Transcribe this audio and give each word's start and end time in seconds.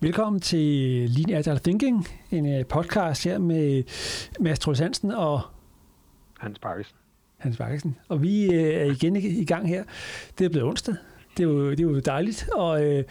Velkommen 0.00 0.40
til 0.40 0.60
Lean 1.10 1.38
Agile 1.38 1.58
Thinking, 1.58 2.08
en 2.30 2.46
øh, 2.46 2.66
podcast 2.66 3.24
her 3.24 3.38
med 3.38 3.82
Mads 4.40 4.58
Troels 4.58 4.78
Hansen 4.78 5.10
og 5.10 5.40
Hans 6.38 6.58
Bakkesen. 6.58 6.96
Hans 7.38 7.56
Bakkesen. 7.56 7.96
Og 8.08 8.22
vi 8.22 8.52
øh, 8.52 8.74
er 8.74 8.84
igen 8.84 9.16
i 9.16 9.44
gang 9.44 9.68
her. 9.68 9.84
Det 10.38 10.44
er 10.44 10.48
blevet 10.48 10.68
onsdag. 10.68 10.94
Det 11.36 11.42
er 11.42 11.48
jo, 11.48 11.70
det 11.70 11.80
er 11.80 11.84
jo 11.84 11.98
dejligt, 11.98 12.48
og 12.54 12.84
øh, 12.84 13.04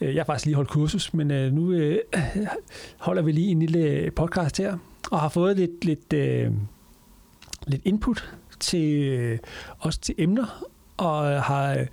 jeg 0.00 0.14
har 0.14 0.24
faktisk 0.24 0.46
lige 0.46 0.54
holdt 0.54 0.70
kursus, 0.70 1.14
men 1.14 1.30
øh, 1.30 1.52
nu 1.52 1.72
øh, 1.72 1.98
holder 2.98 3.22
vi 3.22 3.32
lige 3.32 3.50
en 3.50 3.58
lille 3.58 4.10
podcast 4.10 4.58
her, 4.58 4.78
og 5.10 5.20
har 5.20 5.28
fået 5.28 5.56
lidt, 5.56 5.84
lidt, 5.84 6.12
øh, 6.12 6.52
lidt 7.66 7.82
input 7.84 8.34
til 8.60 9.02
øh, 9.02 9.38
også 9.78 10.00
til 10.00 10.14
emner, 10.18 10.64
og 10.96 11.42
har 11.42 11.86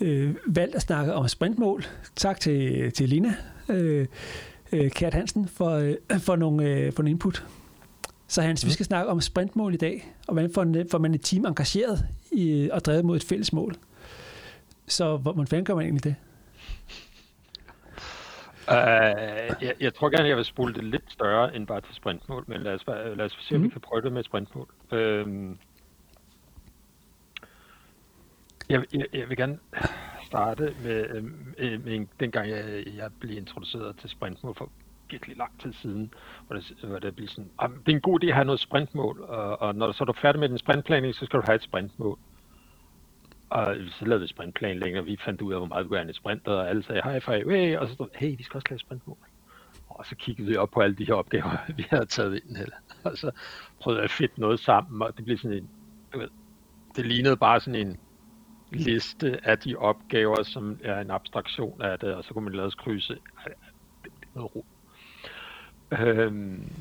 øh, 0.00 0.34
valgt 0.46 0.74
at 0.74 0.82
snakke 0.82 1.14
om 1.14 1.28
sprintmål. 1.28 1.84
Tak 2.16 2.40
til, 2.40 2.92
til 2.92 3.08
Lina 3.08 3.34
øh, 3.68 4.06
øh, 4.72 4.90
Kært 4.90 5.14
Hansen 5.14 5.48
for, 5.48 5.70
øh, 5.70 6.20
for, 6.20 6.36
nogle, 6.36 6.68
øh, 6.68 6.92
for 6.92 7.02
nogle 7.02 7.10
input. 7.10 7.46
Så 8.28 8.42
Hans, 8.42 8.64
mm. 8.64 8.68
vi 8.68 8.72
skal 8.72 8.86
snakke 8.86 9.10
om 9.10 9.20
sprintmål 9.20 9.74
i 9.74 9.76
dag, 9.76 10.14
og 10.28 10.32
hvordan 10.32 10.50
får, 10.54 10.84
får 10.90 10.98
man 10.98 11.14
et 11.14 11.20
team 11.22 11.44
engageret 11.44 12.06
i, 12.32 12.70
og 12.72 12.84
drevet 12.84 13.04
mod 13.04 13.16
et 13.16 13.24
fælles 13.24 13.52
mål. 13.52 13.74
Så 14.86 15.16
hvordan 15.16 15.46
fanden 15.46 15.64
gør 15.64 15.74
man 15.74 15.84
egentlig 15.84 16.04
det? 16.04 16.14
Uh, 18.68 19.62
jeg, 19.62 19.74
jeg 19.80 19.94
tror 19.94 20.08
gerne, 20.08 20.28
jeg 20.28 20.36
vil 20.36 20.44
spole 20.44 20.74
det 20.74 20.84
lidt 20.84 21.02
større 21.08 21.56
end 21.56 21.66
bare 21.66 21.80
til 21.80 21.94
sprintmål, 21.94 22.44
men 22.46 22.60
lad 22.60 22.74
os, 22.74 22.84
lad 22.86 23.24
os 23.24 23.38
se, 23.40 23.54
om 23.54 23.60
mm. 23.60 23.64
vi 23.64 23.68
kan 23.68 23.80
prøve 23.80 24.02
det 24.02 24.12
med 24.12 24.22
sprintmål. 24.24 24.68
Uh, 24.92 25.56
jeg, 28.68 28.84
jeg, 28.92 29.06
jeg 29.12 29.28
vil 29.28 29.36
gerne 29.36 29.58
starte 30.26 30.74
med, 30.82 31.06
øhm, 31.10 31.54
øh, 31.58 31.84
med 31.84 31.94
en, 31.94 32.08
dengang 32.20 32.50
jeg, 32.50 32.84
jeg 32.96 33.10
blev 33.20 33.36
introduceret 33.36 33.96
til 33.96 34.10
sprintmål 34.10 34.54
for 34.54 34.70
virkelig 35.10 35.36
lang 35.36 35.60
tid 35.60 35.72
siden, 35.72 36.14
hvor 36.46 36.56
det, 36.56 36.76
hvor 36.82 36.98
det 36.98 37.16
blev 37.16 37.28
sådan, 37.28 37.50
ah, 37.58 37.70
det 37.86 37.92
er 37.92 37.96
en 37.96 38.00
god 38.00 38.24
idé 38.24 38.26
at 38.26 38.34
have 38.34 38.44
noget 38.44 38.60
sprintmål, 38.60 39.20
og, 39.20 39.62
og 39.62 39.74
når 39.74 39.92
så 39.92 40.04
er 40.04 40.06
du 40.06 40.12
færdig 40.12 40.40
med 40.40 40.48
din 40.48 40.58
sprintplanning, 40.58 41.14
så 41.14 41.26
skal 41.26 41.40
du 41.40 41.44
have 41.46 41.56
et 41.56 41.62
sprintmål. 41.62 42.18
Og 43.50 43.76
så 43.90 44.04
lavede 44.04 44.20
vi 44.20 44.28
sprintplanlægning, 44.28 44.98
og 44.98 45.06
vi 45.06 45.16
fandt 45.24 45.42
ud 45.42 45.52
af, 45.52 45.58
hvor 45.58 45.66
meget 45.66 45.84
vi 45.84 45.88
kunne 45.88 45.98
have 45.98 46.12
sprint, 46.12 46.48
og 46.48 46.68
alle 46.68 46.82
sagde 46.82 47.02
hej 47.04 47.20
five, 47.20 47.56
hey, 47.56 47.76
og 47.76 47.88
så 47.88 47.94
stod 47.94 48.08
hey, 48.14 48.36
vi 48.36 48.42
skal 48.42 48.58
også 48.58 48.66
lave 48.70 48.78
sprintmål. 48.78 49.16
Og 49.88 50.06
så 50.06 50.16
kiggede 50.16 50.48
vi 50.48 50.56
op 50.56 50.70
på 50.70 50.80
alle 50.80 50.96
de 50.96 51.04
her 51.04 51.14
opgaver, 51.14 51.56
vi 51.76 51.86
havde 51.90 52.06
taget 52.06 52.34
ind, 52.34 52.56
eller, 52.56 52.76
og 53.04 53.18
så 53.18 53.30
prøvede 53.80 53.98
jeg 53.98 54.04
at 54.04 54.10
fedte 54.10 54.40
noget 54.40 54.60
sammen, 54.60 55.02
og 55.02 55.16
det 55.16 55.24
blev 55.24 55.38
sådan 55.38 55.56
en, 55.56 55.70
ved, 56.14 56.28
det 56.96 57.06
lignede 57.06 57.36
bare 57.36 57.60
sådan 57.60 57.86
en 57.86 57.96
liste 58.70 59.40
af 59.44 59.58
de 59.58 59.76
opgaver, 59.76 60.42
som 60.42 60.80
er 60.84 61.00
en 61.00 61.10
abstraktion 61.10 61.82
af 61.82 61.98
det, 61.98 62.14
og 62.14 62.24
så 62.24 62.34
kunne 62.34 62.44
man 62.44 62.52
lade 62.52 62.70
krydse. 62.70 63.18
Det 64.04 64.12
er 64.22 64.26
noget 64.34 64.56
ro. 64.56 64.64
Øhm, 65.90 66.72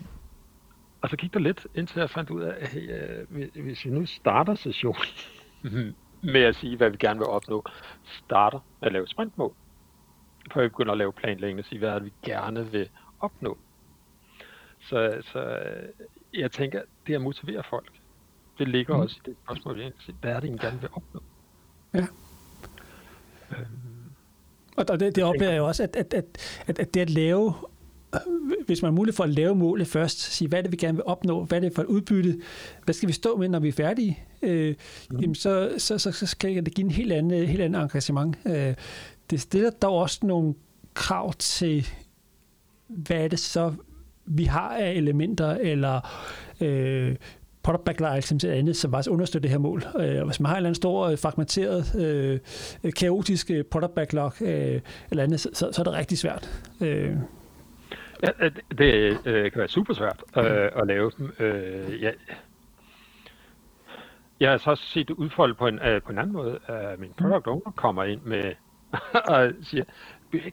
og 1.02 1.09
så 1.09 1.17
gik 1.17 1.33
der 1.33 1.39
lidt, 1.39 1.67
indtil 1.75 2.00
jeg 2.00 2.09
fandt 2.09 2.30
ud 2.30 2.42
af, 2.42 2.55
at 2.59 2.67
hey, 2.67 2.89
øh, 3.30 3.64
hvis 3.64 3.86
vi 3.86 3.89
nu 3.89 4.05
starter 4.05 4.55
sessionen 4.55 5.05
med 6.33 6.42
at 6.42 6.55
sige, 6.55 6.77
hvad 6.77 6.89
vi 6.89 6.97
gerne 7.00 7.19
vil 7.19 7.27
opnå, 7.27 7.66
starter 8.03 8.59
med 8.80 8.88
at 8.88 8.94
lave 8.94 9.08
sprintmål, 9.08 9.53
før 10.53 10.61
vi 10.61 10.67
begynder 10.67 10.92
at 10.92 10.97
lave 10.97 11.14
planlægning 11.14 11.59
og 11.59 11.66
sige, 11.66 11.80
hvad 11.80 11.99
vi 11.99 12.14
gerne 12.23 12.72
vil 12.72 12.89
opnå. 13.20 13.58
Så, 14.80 15.22
så 15.22 15.59
jeg 16.33 16.52
tænker, 16.52 16.81
det 17.08 17.14
at 17.14 17.22
motivere 17.22 17.64
folk, 17.70 17.92
det 18.58 18.67
ligger 18.67 18.95
mm. 18.95 19.02
også 19.02 19.20
i 19.25 19.30
det 19.30 19.38
spørgsmål, 19.44 19.94
hvad 20.22 20.31
er 20.31 20.39
det, 20.39 20.47
I 20.47 20.52
gerne 20.52 20.81
vil 20.81 20.89
opnå? 20.94 21.22
Ja. 21.96 22.06
Og 24.78 25.00
det, 25.00 25.16
det 25.16 25.24
oplever 25.24 25.52
jeg 25.52 25.58
jo 25.58 25.68
også, 25.68 25.84
at, 25.84 25.96
at, 25.96 26.14
at, 26.14 26.26
at, 26.68 26.80
at 26.80 26.94
det 26.94 27.02
at 27.02 27.10
lave, 27.10 27.54
hvis 28.66 28.82
man 28.82 28.92
er 28.92 28.96
muligt 28.96 29.16
for 29.16 29.24
at 29.24 29.30
lave 29.30 29.56
målet 29.56 29.88
først, 29.88 30.20
sige, 30.20 30.48
hvad 30.48 30.60
er 30.60 30.64
det, 30.64 30.72
vi 30.72 30.78
gerne 30.78 30.96
vil 30.96 31.04
opnå, 31.06 31.44
hvad 31.46 31.58
er 31.58 31.62
det 31.62 31.76
for 31.76 31.82
et 31.82 31.88
udbytte, 31.88 32.40
hvad 32.84 32.94
skal 32.94 33.08
vi 33.08 33.14
stå 33.14 33.38
med, 33.38 33.50
når 33.50 33.60
vi 33.60 33.67
er 33.67 33.72
færdige, 33.72 34.20
øh, 34.42 34.76
mm. 35.11 35.20
jamen 35.20 35.36
så, 35.36 35.72
så, 35.78 35.98
så, 35.98 36.11
så 36.11 36.26
skal 36.26 36.66
det 36.66 36.76
give 36.76 36.86
en 36.86 36.92
helt 36.92 37.11
anden, 37.11 37.48
helt 37.48 37.61
anden 37.61 37.82
engagement. 37.82 38.38
Øh, 38.45 38.73
det 39.30 39.42
stiller 39.42 39.70
dog 39.70 39.98
også 39.98 40.20
nogle 40.23 40.54
krav 40.94 41.34
til, 41.34 41.88
hvad 42.88 43.17
er 43.17 43.28
det 43.28 43.39
så, 43.39 43.73
vi 44.26 44.44
har 44.44 44.70
af 44.70 44.92
elementer, 44.92 45.52
eller 45.52 46.02
øh, 46.61 47.16
product 47.65 47.86
backlog 47.86 48.23
som 48.23 48.39
til 48.39 48.48
andet, 48.48 48.76
som 48.76 48.92
faktisk 48.92 49.11
understøtter 49.11 49.42
det 49.42 49.52
her 49.52 49.58
mål. 49.58 49.83
Øh, 49.99 50.26
hvis 50.26 50.39
man 50.39 50.45
har 50.45 50.55
en 50.55 50.58
eller 50.58 50.70
anden 50.70 50.76
stor, 50.76 51.08
øh, 51.08 51.17
fragmenteret, 51.17 51.95
øh, 52.86 52.93
kaotisk 52.93 53.52
øh, 53.52 53.64
product 53.64 53.95
backlog 53.95 54.33
øh, 54.42 54.81
eller 55.11 55.23
andet, 55.23 55.39
så, 55.39 55.49
så, 55.53 55.71
så 55.71 55.81
er 55.81 55.83
det 55.83 55.93
rigtig 55.93 56.17
svært. 56.17 56.49
Øh. 56.81 57.15
Ja, 58.23 58.49
det 58.77 59.17
øh, 59.25 59.52
kan 59.52 59.59
være 59.59 59.67
super 59.67 59.93
svært 59.93 60.23
øh, 60.37 60.81
at 60.81 60.87
lave 60.87 61.11
dem. 61.17 61.33
Øh, 61.39 62.02
ja. 62.02 62.11
Jeg 64.39 64.52
har 64.52 64.58
så 64.58 64.70
også 64.70 64.83
set 64.83 65.08
det 65.08 65.14
udfolde 65.14 65.54
på 65.54 65.67
en, 65.67 65.80
øh, 65.80 66.02
på 66.02 66.11
en 66.11 66.17
anden 66.17 66.33
måde. 66.33 66.59
Øh, 66.70 66.99
min 66.99 67.11
product 67.17 67.48
owner 67.48 67.71
kommer 67.75 68.04
ind 68.04 68.21
med 68.21 68.54
og 69.33 69.52
siger, 69.64 69.83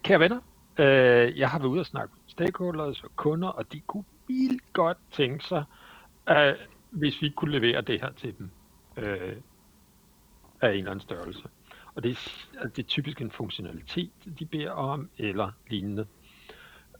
kære 0.02 0.20
venner, 0.20 0.40
øh, 0.78 1.38
jeg 1.38 1.48
har 1.50 1.58
været 1.58 1.70
ude 1.70 1.80
og 1.80 1.86
snakke 1.86 2.12
med 2.14 2.30
stakeholders 2.30 3.04
og 3.04 3.10
kunder, 3.16 3.48
og 3.48 3.72
de 3.72 3.80
kunne 3.80 4.04
vildt 4.28 4.72
godt 4.72 4.98
tænke 5.12 5.44
sig, 5.44 5.64
øh, 6.30 6.54
hvis 6.92 7.22
vi 7.22 7.30
kunne 7.30 7.58
levere 7.58 7.80
det 7.80 8.00
her 8.00 8.12
til 8.12 8.38
dem 8.38 8.50
øh, 8.97 9.36
af 10.60 10.70
en 10.70 10.76
eller 10.78 10.91
anden 10.91 11.00
størrelse. 11.00 11.48
Og 11.94 12.03
det 12.03 12.10
er, 12.10 12.14
altså 12.60 12.76
det 12.76 12.82
er 12.82 12.88
typisk 12.88 13.20
en 13.20 13.30
funktionalitet, 13.30 14.10
de 14.38 14.47
beder 14.47 14.70
om, 14.70 15.10
eller 15.19 15.50
lignende. 15.70 16.06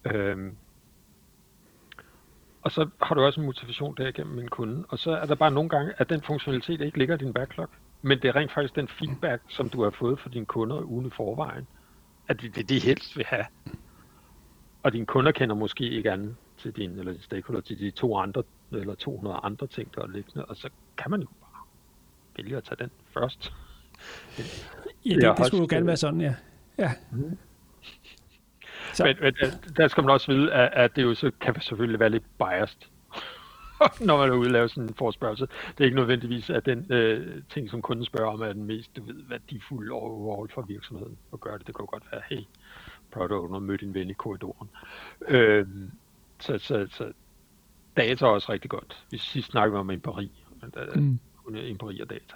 Øhm, 0.05 0.57
og 2.63 2.73
så 2.73 2.89
har 3.03 3.15
du 3.15 3.21
også 3.21 3.41
en 3.41 3.47
motivation 3.47 3.95
der 3.97 4.09
igennem 4.09 4.39
en 4.39 4.49
kunde, 4.49 4.85
og 4.89 4.99
så 4.99 5.11
er 5.11 5.27
der 5.27 5.35
bare 5.35 5.51
nogle 5.51 5.71
gange, 5.71 5.93
at 5.99 6.09
den 6.09 6.23
funktionalitet 6.23 6.81
ikke 6.81 6.99
ligger 6.99 7.15
i 7.15 7.19
din 7.19 7.33
backlog, 7.33 7.69
men 8.03 8.19
det 8.23 8.29
er 8.29 8.37
rent 8.37 8.53
faktisk 8.53 8.77
den 8.77 8.89
feedback, 8.89 9.43
som 9.49 9.69
du 9.69 9.83
har 9.83 9.91
fået 9.91 10.21
fra 10.21 10.31
dine 10.31 10.47
kunder 10.47 10.83
ugen 10.83 11.07
i 11.07 11.11
forvejen, 11.11 11.67
at 12.29 12.41
det 12.41 12.49
er 12.49 12.53
det, 12.53 12.69
de 12.69 12.79
helst 12.79 13.17
vil 13.17 13.27
have. 13.27 13.45
Og 14.83 14.93
dine 14.93 15.07
kunder 15.07 15.33
kender 15.33 15.55
måske 15.55 15.91
ikke 15.91 16.13
andet 16.13 16.37
til 16.63 16.73
din, 16.73 16.99
eller 16.99 17.13
din 17.13 17.23
stakeholder, 17.23 17.61
til 17.61 17.79
de 17.79 17.91
to 17.91 18.17
andre 18.17 18.43
eller 18.73 18.95
200 18.95 19.41
andre 19.43 19.67
ting, 19.67 19.95
der 19.95 20.03
er 20.03 20.07
liggende, 20.07 20.45
og 20.45 20.57
så 20.57 20.69
kan 20.97 21.11
man 21.11 21.21
jo 21.21 21.29
bare 21.41 21.65
vælge 22.37 22.57
at 22.57 22.65
tage 22.65 22.77
den 22.77 22.91
først. 23.11 23.53
Ja, 25.07 25.15
det, 25.15 25.39
det 25.39 25.47
skulle 25.47 25.61
jo 25.61 25.69
gerne 25.71 25.87
være 25.87 25.97
sådan, 25.97 26.21
ja. 26.21 26.35
ja. 26.79 26.93
Mm. 27.13 27.39
Så. 28.93 29.05
Men, 29.05 29.17
men 29.21 29.35
der 29.77 29.89
skal 29.89 30.03
man 30.03 30.11
også 30.11 30.33
vide, 30.33 30.53
at, 30.53 30.73
at 30.73 30.97
det 30.97 31.03
jo 31.03 31.15
så 31.15 31.31
kan 31.41 31.61
selvfølgelig 31.61 32.01
være 32.01 32.11
lidt 32.11 32.39
biased, 32.39 32.81
når 34.07 34.17
man 34.17 34.29
er 34.29 34.33
ude 34.33 34.47
og 34.47 34.53
lave 34.53 34.69
sådan 34.69 34.83
en 34.83 34.95
forspørgsel. 34.95 35.49
Det 35.69 35.81
er 35.81 35.85
ikke 35.85 35.97
nødvendigvis, 35.97 36.51
at 36.51 36.67
den 36.67 36.93
øh, 36.93 37.43
ting, 37.51 37.71
som 37.71 37.83
kunden 37.83 38.05
spørger 38.05 38.33
om, 38.33 38.43
er 38.43 38.53
den 38.53 38.65
mest 38.65 38.97
du 38.97 39.05
ved, 39.05 39.23
værdifulde 39.29 39.93
overall 39.93 40.51
for 40.55 40.63
virksomheden 40.63 41.19
at 41.33 41.41
gøre 41.41 41.59
det. 41.59 41.67
Det 41.67 41.77
kan 41.77 41.83
jo 41.83 41.91
godt 41.91 42.05
være, 42.13 42.23
hey, 42.29 42.43
product 43.11 43.33
owner 43.33 43.59
mødte 43.59 43.87
en 43.87 43.95
ven 43.95 44.11
i 44.11 44.13
korridoren. 44.13 44.71
Øh, 45.29 45.67
så, 46.43 46.59
så, 46.59 46.87
så 46.91 47.13
data 47.97 48.25
er 48.25 48.31
også 48.31 48.53
rigtig 48.53 48.71
godt. 48.71 49.05
Vi 49.11 49.19
sidst 49.19 49.51
snakkede 49.51 49.81
om 49.81 49.91
empiri, 49.91 50.31
mm. 50.95 51.19
empiri 51.55 52.01
og 52.01 52.11
data. 52.11 52.35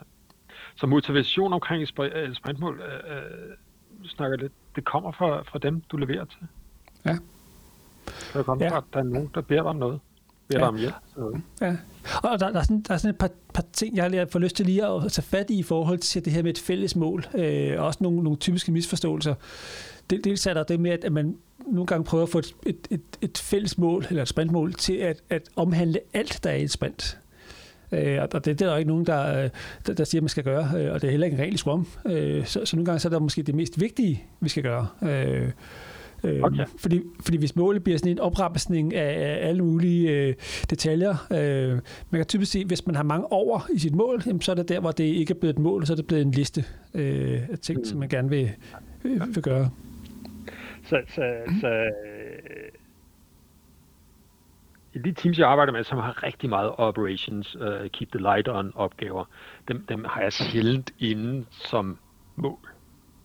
Så 0.76 0.86
motivation 0.86 1.52
omkring 1.52 1.88
øh, 1.98 2.34
sprintmål, 2.34 2.80
øh, 2.80 3.16
øh, 3.16 3.56
snakker 4.04 4.36
lidt, 4.36 4.52
det 4.76 4.84
kommer 4.84 5.12
fra, 5.12 5.42
fra 5.42 5.58
dem, 5.58 5.80
du 5.80 5.96
leverer 5.96 6.24
til. 6.24 6.46
Ja. 7.06 7.16
Så 8.06 8.38
det 8.38 8.46
kommer 8.46 8.64
ja. 8.64 8.70
fra, 8.70 8.78
at 8.78 8.84
der 8.92 8.98
er 8.98 9.04
nogen, 9.04 9.30
der 9.34 9.40
beder 9.40 9.62
dig 9.62 9.70
om 9.70 9.76
noget. 9.76 10.00
Beder 10.48 10.60
ja. 10.60 10.64
dig 10.64 10.68
om 10.68 10.76
hjælp. 10.76 10.94
Ja. 11.60 11.76
Og 12.22 12.40
der, 12.40 12.50
der, 12.52 12.58
er 12.58 12.62
sådan, 12.62 12.82
der 12.82 12.94
er 12.94 12.98
sådan 12.98 13.14
et 13.14 13.18
par, 13.18 13.30
par 13.54 13.64
ting, 13.72 13.96
jeg 13.96 14.04
har 14.04 14.26
fået 14.32 14.42
lyst 14.42 14.56
til 14.56 14.66
lige 14.66 14.86
at 14.86 15.12
tage 15.12 15.22
fat 15.22 15.50
i 15.50 15.58
i 15.58 15.62
forhold 15.62 15.98
til 15.98 16.24
det 16.24 16.32
her 16.32 16.42
med 16.42 16.50
et 16.50 16.58
fælles 16.58 16.96
mål. 16.96 17.24
Øh, 17.34 17.82
også 17.82 17.98
nogle, 18.02 18.22
nogle 18.22 18.38
typiske 18.38 18.72
misforståelser. 18.72 19.34
Det, 20.10 20.24
dels 20.24 20.46
er 20.46 20.54
der 20.54 20.62
det 20.62 20.80
med, 20.80 20.90
at 20.90 21.12
man 21.12 21.36
nogle 21.66 21.86
gange 21.86 22.04
prøver 22.04 22.22
at 22.22 22.28
få 22.28 22.38
et, 22.38 22.54
et, 22.66 22.76
et, 22.90 23.00
et 23.20 23.38
fælles 23.38 23.78
mål, 23.78 24.06
eller 24.08 24.22
et 24.22 24.28
sprintmål, 24.28 24.72
til 24.72 24.94
at, 24.94 25.22
at 25.30 25.42
omhandle 25.56 26.00
alt, 26.14 26.40
der 26.44 26.50
er 26.50 26.54
i 26.54 26.62
et 26.62 26.70
sprint. 26.70 27.18
Øh, 27.92 28.18
og 28.22 28.32
det, 28.32 28.44
det 28.44 28.62
er 28.62 28.70
der 28.70 28.76
ikke 28.76 28.88
nogen, 28.88 29.06
der, 29.06 29.48
der, 29.86 29.94
der 29.94 30.04
siger, 30.04 30.20
at 30.20 30.22
man 30.22 30.28
skal 30.28 30.44
gøre, 30.44 30.70
øh, 30.76 30.92
og 30.92 31.02
det 31.02 31.08
er 31.08 31.10
heller 31.10 31.24
ikke 31.24 31.34
en 31.34 31.40
regel 31.40 31.54
i 31.54 31.56
Scrum. 31.56 31.86
Øh, 32.06 32.46
så, 32.46 32.64
så 32.64 32.76
nogle 32.76 32.86
gange 32.86 32.98
så 32.98 33.08
er 33.08 33.10
det 33.10 33.22
måske 33.22 33.42
det 33.42 33.54
mest 33.54 33.80
vigtige, 33.80 34.24
vi 34.40 34.48
skal 34.48 34.62
gøre. 34.62 34.86
Øh, 35.02 35.50
øh, 36.24 36.42
okay. 36.42 36.64
fordi, 36.78 37.00
fordi 37.20 37.36
hvis 37.36 37.56
målet 37.56 37.84
bliver 37.84 37.98
sådan 37.98 38.12
en 38.12 38.18
oprapsning 38.18 38.94
af, 38.94 39.28
af 39.28 39.48
alle 39.48 39.64
mulige 39.64 40.10
øh, 40.10 40.34
detaljer, 40.70 41.26
øh, 41.30 41.70
man 42.10 42.18
kan 42.18 42.26
typisk 42.26 42.52
se, 42.52 42.64
hvis 42.64 42.86
man 42.86 42.96
har 42.96 43.02
mange 43.02 43.32
over 43.32 43.68
i 43.74 43.78
sit 43.78 43.94
mål, 43.94 44.22
jamen, 44.26 44.40
så 44.40 44.52
er 44.52 44.56
det 44.56 44.68
der, 44.68 44.80
hvor 44.80 44.90
det 44.90 45.04
ikke 45.04 45.34
er 45.34 45.38
blevet 45.38 45.54
et 45.54 45.58
mål, 45.58 45.86
så 45.86 45.92
er 45.92 45.96
det 45.96 46.06
blevet 46.06 46.22
en 46.22 46.30
liste 46.30 46.64
øh, 46.94 47.40
af 47.52 47.58
ting, 47.58 47.78
mm. 47.78 47.84
som 47.84 47.98
man 47.98 48.08
gerne 48.08 48.28
vil, 48.28 48.50
øh, 49.04 49.34
vil 49.34 49.42
gøre. 49.42 49.70
Så, 50.86 51.02
så, 51.08 51.42
så 51.60 51.68
øh, 52.06 52.70
de 55.04 55.12
teams, 55.12 55.38
jeg 55.38 55.48
arbejder 55.48 55.72
med, 55.72 55.84
som 55.84 55.98
har 55.98 56.22
rigtig 56.22 56.48
meget 56.48 56.72
operations, 56.78 57.56
uh, 57.56 57.86
keep 57.92 58.10
the 58.10 58.20
light 58.20 58.48
on 58.48 58.72
opgaver, 58.74 59.24
dem, 59.68 59.86
dem 59.86 60.04
har 60.04 60.20
jeg 60.20 60.32
sjældent 60.32 60.94
inde 60.98 61.46
som 61.50 61.98
mål. 62.36 62.68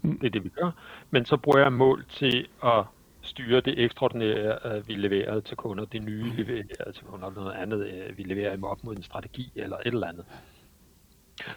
Mm. 0.01 0.19
Det 0.19 0.27
er 0.27 0.31
det, 0.31 0.43
vi 0.43 0.49
gør. 0.49 0.71
Men 1.11 1.25
så 1.25 1.37
bruger 1.37 1.59
jeg 1.59 1.73
mål 1.73 2.05
til 2.09 2.47
at 2.63 2.83
styre 3.21 3.61
det 3.61 3.79
ekstraordinære, 3.79 4.85
vi 4.87 4.93
leverer 4.93 5.39
til 5.39 5.57
kunder, 5.57 5.85
det 5.85 6.03
nye, 6.03 6.31
vi 6.35 6.43
leverer 6.43 6.91
til 6.91 7.03
kunder, 7.03 7.29
noget 7.29 7.53
andet, 7.53 8.13
vi 8.17 8.23
leverer 8.23 8.57
op 8.63 8.83
mod 8.83 8.95
en 8.95 9.03
strategi 9.03 9.51
eller 9.55 9.77
et 9.77 9.87
eller 9.87 10.07
andet. 10.07 10.25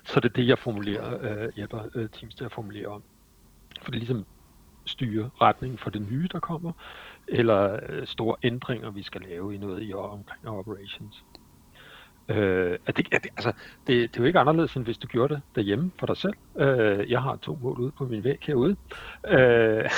Så 0.04 0.20
det 0.20 0.28
er 0.28 0.32
det, 0.32 0.48
jeg 0.48 0.58
formulerer, 0.58 1.44
øh, 1.44 1.52
hjælper 1.56 1.82
øh, 1.94 2.08
Teams 2.08 2.34
til 2.34 2.44
at 2.44 2.52
formulere 2.52 2.86
om. 2.86 3.02
For 3.82 3.90
det 3.90 3.98
ligesom 3.98 4.26
styre 4.86 5.30
retningen 5.40 5.78
for 5.78 5.90
det 5.90 6.10
nye, 6.10 6.28
der 6.32 6.40
kommer, 6.40 6.72
eller 7.28 7.78
øh, 7.88 8.06
store 8.06 8.36
ændringer, 8.42 8.90
vi 8.90 9.02
skal 9.02 9.20
lave 9.20 9.54
i 9.54 9.58
noget 9.58 9.82
i 9.82 9.92
år 9.92 10.08
omkring 10.08 10.48
operations. 10.48 11.24
Øh, 12.28 12.78
er 12.86 12.92
det, 12.92 13.08
er 13.12 13.18
det, 13.18 13.30
altså, 13.36 13.52
det, 13.86 13.86
det 13.86 14.16
er 14.16 14.22
jo 14.22 14.24
ikke 14.24 14.38
anderledes, 14.38 14.74
end 14.74 14.84
hvis 14.84 14.98
du 14.98 15.06
gjorde 15.06 15.34
det 15.34 15.42
derhjemme 15.54 15.90
for 15.98 16.06
dig 16.06 16.16
selv. 16.16 16.34
Øh, 16.58 17.10
jeg 17.10 17.22
har 17.22 17.36
to 17.36 17.58
mål 17.62 17.80
ude 17.80 17.92
på 17.98 18.04
min 18.04 18.24
væg 18.24 18.38
herude. 18.42 18.76
Øh, 19.28 19.90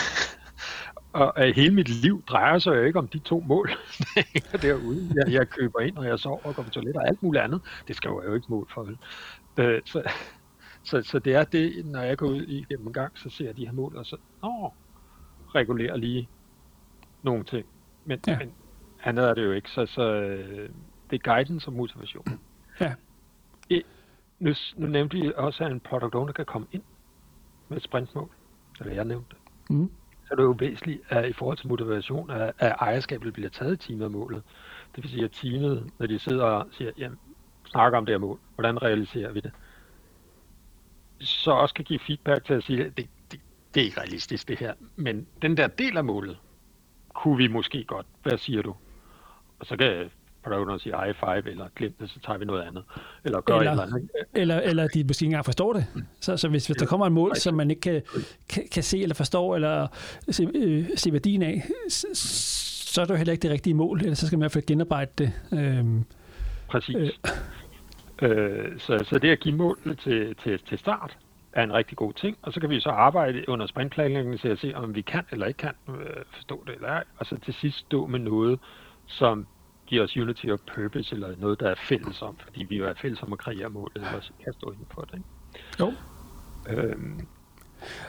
og 1.20 1.32
øh, 1.38 1.54
hele 1.54 1.74
mit 1.74 1.88
liv 1.88 2.22
drejer 2.22 2.58
sig 2.58 2.76
jo 2.76 2.82
ikke 2.82 2.98
om 2.98 3.08
de 3.08 3.18
to 3.18 3.44
mål, 3.46 3.70
derude. 4.62 5.10
Jeg, 5.14 5.32
jeg 5.32 5.48
køber 5.48 5.80
ind, 5.80 5.96
og 5.96 6.06
jeg 6.06 6.18
sover 6.18 6.40
og 6.44 6.54
går 6.54 6.62
på 6.62 6.70
toilet 6.70 6.96
og 6.96 7.08
alt 7.08 7.22
muligt 7.22 7.44
andet. 7.44 7.60
Det 7.88 7.96
skal 7.96 8.08
jeg 8.08 8.28
jo 8.28 8.34
ikke 8.34 8.46
mål 8.48 8.66
for. 8.74 8.88
Øh, 9.58 9.80
så, 9.84 10.02
så, 10.86 11.02
så 11.02 11.18
det 11.18 11.34
er 11.34 11.44
det, 11.44 11.86
når 11.86 12.00
jeg 12.00 12.18
går 12.18 12.26
ud 12.26 12.42
i 12.42 12.66
en 12.70 12.92
gang, 12.92 13.18
så 13.18 13.30
ser 13.30 13.44
jeg 13.44 13.56
de 13.56 13.66
her 13.66 13.72
mål, 13.72 13.96
og 13.96 14.06
så 14.06 14.16
åh, 14.42 14.70
regulerer 15.54 15.96
lige 15.96 16.28
nogle 17.22 17.44
ting. 17.44 17.66
Men, 18.04 18.20
ja. 18.26 18.38
men 18.38 18.52
andet 19.04 19.24
er 19.24 19.34
det 19.34 19.44
jo 19.44 19.52
ikke. 19.52 19.70
Så, 19.70 19.86
så 19.86 20.02
øh, 20.02 20.68
det 21.10 21.16
er 21.26 21.34
guidance 21.34 21.68
og 21.68 21.72
motivation. 21.72 22.24
Ja. 22.80 22.94
I, 23.68 23.82
nu, 24.38 24.52
nu 24.76 24.86
nævnte 24.86 25.16
vi 25.16 25.32
også, 25.36 25.64
at 25.64 25.72
en 25.72 25.80
product 25.80 26.14
owner 26.14 26.32
kan 26.32 26.44
komme 26.44 26.66
ind 26.72 26.82
med 27.68 27.76
et 27.76 27.82
sprintmål. 27.82 28.30
Eller 28.80 28.94
jeg 28.94 29.04
nævnte 29.04 29.28
det. 29.30 29.38
Mm. 29.76 29.90
Så 30.24 30.28
er 30.30 30.36
det 30.36 30.42
jo 30.42 30.56
væsentligt, 30.58 31.02
at 31.08 31.28
i 31.28 31.32
forhold 31.32 31.58
til 31.58 31.68
motivation, 31.68 32.30
at, 32.30 32.52
at 32.58 32.76
ejerskabet 32.80 33.32
bliver 33.32 33.48
taget 33.48 33.84
i 33.84 33.88
teamet 33.88 34.42
Det 34.96 35.02
vil 35.02 35.10
sige, 35.10 35.24
at 35.24 35.30
teamet, 35.30 35.90
når 35.98 36.06
de 36.06 36.18
sidder 36.18 36.44
og 36.44 36.66
siger, 36.70 36.90
jamen, 36.98 37.18
snakker 37.64 37.98
om 37.98 38.06
det 38.06 38.12
her 38.12 38.18
mål, 38.18 38.38
hvordan 38.54 38.82
realiserer 38.82 39.32
vi 39.32 39.40
det? 39.40 39.52
Så 41.46 41.52
også 41.52 41.74
kan 41.74 41.84
give 41.84 41.98
feedback 42.06 42.44
til 42.46 42.54
at 42.54 42.62
sige, 42.62 42.84
at 42.84 42.96
det, 42.96 43.06
det, 43.32 43.40
det 43.74 43.80
er 43.80 43.84
ikke 43.84 44.00
realistisk 44.00 44.48
det 44.48 44.58
her, 44.58 44.72
men 44.96 45.26
den 45.42 45.56
der 45.56 45.66
del 45.66 45.96
af 45.96 46.04
målet, 46.04 46.36
kunne 47.14 47.36
vi 47.36 47.48
måske 47.48 47.84
godt. 47.84 48.06
Hvad 48.22 48.38
siger 48.38 48.62
du? 48.62 48.74
Og 49.58 49.66
så 49.66 49.76
kan 49.76 50.10
prøve 50.44 50.74
at 50.74 50.80
sige 50.80 50.94
high 51.04 51.14
five, 51.14 51.50
eller 51.50 51.68
glem 51.76 51.94
det, 52.00 52.10
så 52.10 52.20
tager 52.26 52.38
vi 52.38 52.44
noget 52.44 52.62
andet. 52.62 52.84
Eller 53.24 53.40
gør 53.40 53.58
eller, 53.58 53.72
et 53.72 53.82
eller 53.82 53.96
andet. 53.96 54.10
Eller, 54.34 54.60
eller 54.60 54.88
de 54.88 55.04
måske 55.04 55.22
ikke 55.22 55.30
engang 55.30 55.44
forstår 55.44 55.72
det. 55.72 55.86
Så, 56.20 56.36
så 56.36 56.48
hvis, 56.48 56.66
hvis 56.66 56.76
der 56.76 56.86
kommer 56.86 57.06
et 57.06 57.12
mål, 57.12 57.36
som 57.36 57.54
man 57.54 57.70
ikke 57.70 57.80
kan, 57.80 58.02
kan, 58.48 58.68
kan 58.72 58.82
se 58.82 59.02
eller 59.02 59.14
forstå, 59.14 59.54
eller 59.54 59.86
se, 60.30 60.48
øh, 60.54 60.88
se 60.96 61.12
værdien 61.12 61.42
af, 61.42 61.62
så, 61.88 62.06
så 62.92 63.00
er 63.00 63.04
det 63.04 63.10
jo 63.10 63.16
heller 63.16 63.32
ikke 63.32 63.42
det 63.42 63.50
rigtige 63.50 63.74
mål, 63.74 64.00
eller 64.00 64.14
så 64.14 64.26
skal 64.26 64.38
man 64.38 64.42
i 64.42 64.44
hvert 64.44 64.52
fald 64.52 64.66
genarbejde 64.66 65.10
det. 65.18 65.32
Øhm, 65.52 66.04
Præcis. 66.68 66.96
Øh. 66.96 67.10
Øh, 68.22 68.78
så, 68.78 69.04
så 69.04 69.18
det 69.18 69.30
at 69.30 69.40
give 69.40 69.56
mål 69.56 69.78
til, 70.02 70.34
til, 70.34 70.58
til 70.68 70.78
start 70.78 71.16
er 71.56 71.62
en 71.62 71.72
rigtig 71.72 71.96
god 71.96 72.12
ting, 72.12 72.36
og 72.42 72.52
så 72.52 72.60
kan 72.60 72.70
vi 72.70 72.80
så 72.80 72.88
arbejde 72.88 73.48
under 73.48 73.66
sprintplanlægningen 73.66 74.38
til 74.38 74.48
at 74.48 74.58
se, 74.58 74.72
om 74.74 74.94
vi 74.94 75.02
kan 75.02 75.24
eller 75.30 75.46
ikke 75.46 75.58
kan 75.58 75.74
øh, 75.88 76.24
forstå 76.34 76.64
det 76.66 76.74
eller 76.74 76.88
ej, 76.88 77.04
og 77.16 77.26
så 77.26 77.36
til 77.38 77.54
sidst 77.54 77.78
stå 77.78 78.06
med 78.06 78.18
noget, 78.18 78.60
som 79.06 79.46
giver 79.86 80.04
os 80.04 80.16
unity 80.16 80.46
of 80.46 80.58
purpose, 80.74 81.14
eller 81.14 81.36
noget, 81.36 81.60
der 81.60 81.70
er 81.70 81.74
fælles 81.74 82.22
om, 82.22 82.38
fordi 82.38 82.64
vi 82.64 82.76
jo 82.76 82.86
er 82.86 82.94
fælles 82.94 83.22
om 83.22 83.32
at 83.32 83.38
kreere 83.38 83.70
målet, 83.70 83.96
eller 83.96 84.20
så 84.20 84.32
kan 84.44 84.52
stå 84.52 84.70
inden 84.70 84.86
for 84.94 85.02
det. 85.02 85.14
Ikke? 85.14 85.28
Jo. 85.80 85.92
Øhm, 86.68 87.28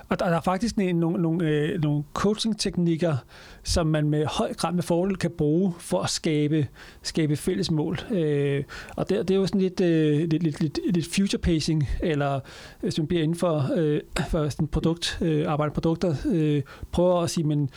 og 0.10 0.20
der 0.20 0.26
er 0.26 0.42
faktisk 0.42 0.78
nogle, 0.78 1.22
nogle, 1.22 1.50
øh, 1.50 1.82
nogle 1.82 2.04
coaching-teknikker, 2.14 3.16
som 3.64 3.88
man 3.88 4.10
med 4.10 4.26
høj 4.26 4.54
grad 4.54 4.74
med 4.74 4.84
fordel 4.84 5.18
kan 5.18 5.32
bruge 5.32 5.74
for 5.80 6.02
at 6.02 6.10
skabe, 6.10 6.68
skabe 7.02 7.36
fælles 7.36 7.72
mål. 7.72 8.00
Øh, 8.12 8.64
og 8.96 9.10
det, 9.10 9.28
det 9.28 9.34
er 9.34 9.40
jo 9.40 9.48
sådan 9.48 9.62
lidt, 9.62 9.82
øh, 9.82 10.30
lidt, 10.30 10.44
lidt, 10.44 10.62
lidt, 10.62 10.80
lidt 10.90 11.08
future 11.16 11.40
pacing, 11.40 11.90
eller 12.04 12.36
øh, 12.36 12.42
hvis 12.82 12.98
man 12.98 13.08
bliver 13.08 13.24
inden 13.24 13.38
for, 13.38 13.72
øh, 13.76 14.02
for 14.30 14.50
sådan 14.50 14.68
produkt, 14.68 15.18
øh, 15.22 15.52
arbejde 15.52 15.74
produkter, 15.74 16.16
øh, 16.26 16.62
prøver 16.92 17.22
at 17.22 17.30
sige, 17.30 17.48
men 17.48 17.70